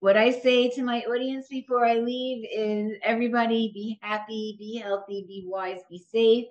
[0.00, 5.24] what I say to my audience before I leave is everybody be happy, be healthy,
[5.28, 6.46] be wise, be safe,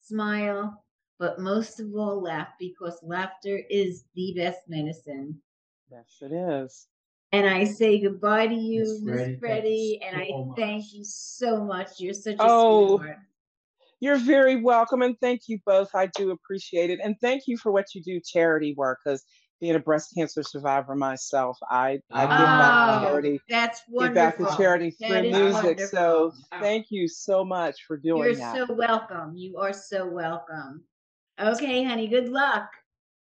[0.00, 0.84] smile,
[1.18, 5.40] but most of all laugh because laughter is the best medicine.
[5.90, 6.88] Yes, it is.
[7.32, 10.44] And I say goodbye to you, Miss Miss Freddye, thank Freddye, you and I so
[10.44, 10.58] much.
[10.58, 11.88] thank you so much.
[11.98, 13.18] You're such a Oh, sweetheart.
[14.00, 15.00] You're very welcome.
[15.00, 15.88] And thank you both.
[15.94, 16.98] I do appreciate it.
[17.02, 19.24] And thank you for what you do charity work because
[19.60, 24.08] being a breast cancer survivor myself, I, I give back to ah, charity, That's wonderful.
[24.08, 25.80] give back to charity That through is music.
[25.80, 26.34] So wonderful.
[26.60, 28.56] thank you so much for doing You're that.
[28.68, 29.36] so welcome.
[29.36, 30.82] You are so welcome.
[31.40, 32.08] Okay, honey.
[32.08, 32.68] Good luck.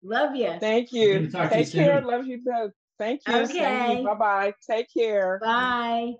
[0.03, 0.57] Love you.
[0.59, 1.29] Thank you.
[1.29, 1.99] gonna talk to you Take care.
[1.99, 2.05] soon.
[2.05, 2.71] Love you both.
[3.01, 3.33] Thank you.
[3.35, 3.97] Okay.
[3.97, 4.05] you.
[4.05, 4.53] Bye bye.
[4.69, 5.39] Take care.
[5.41, 6.13] Bye.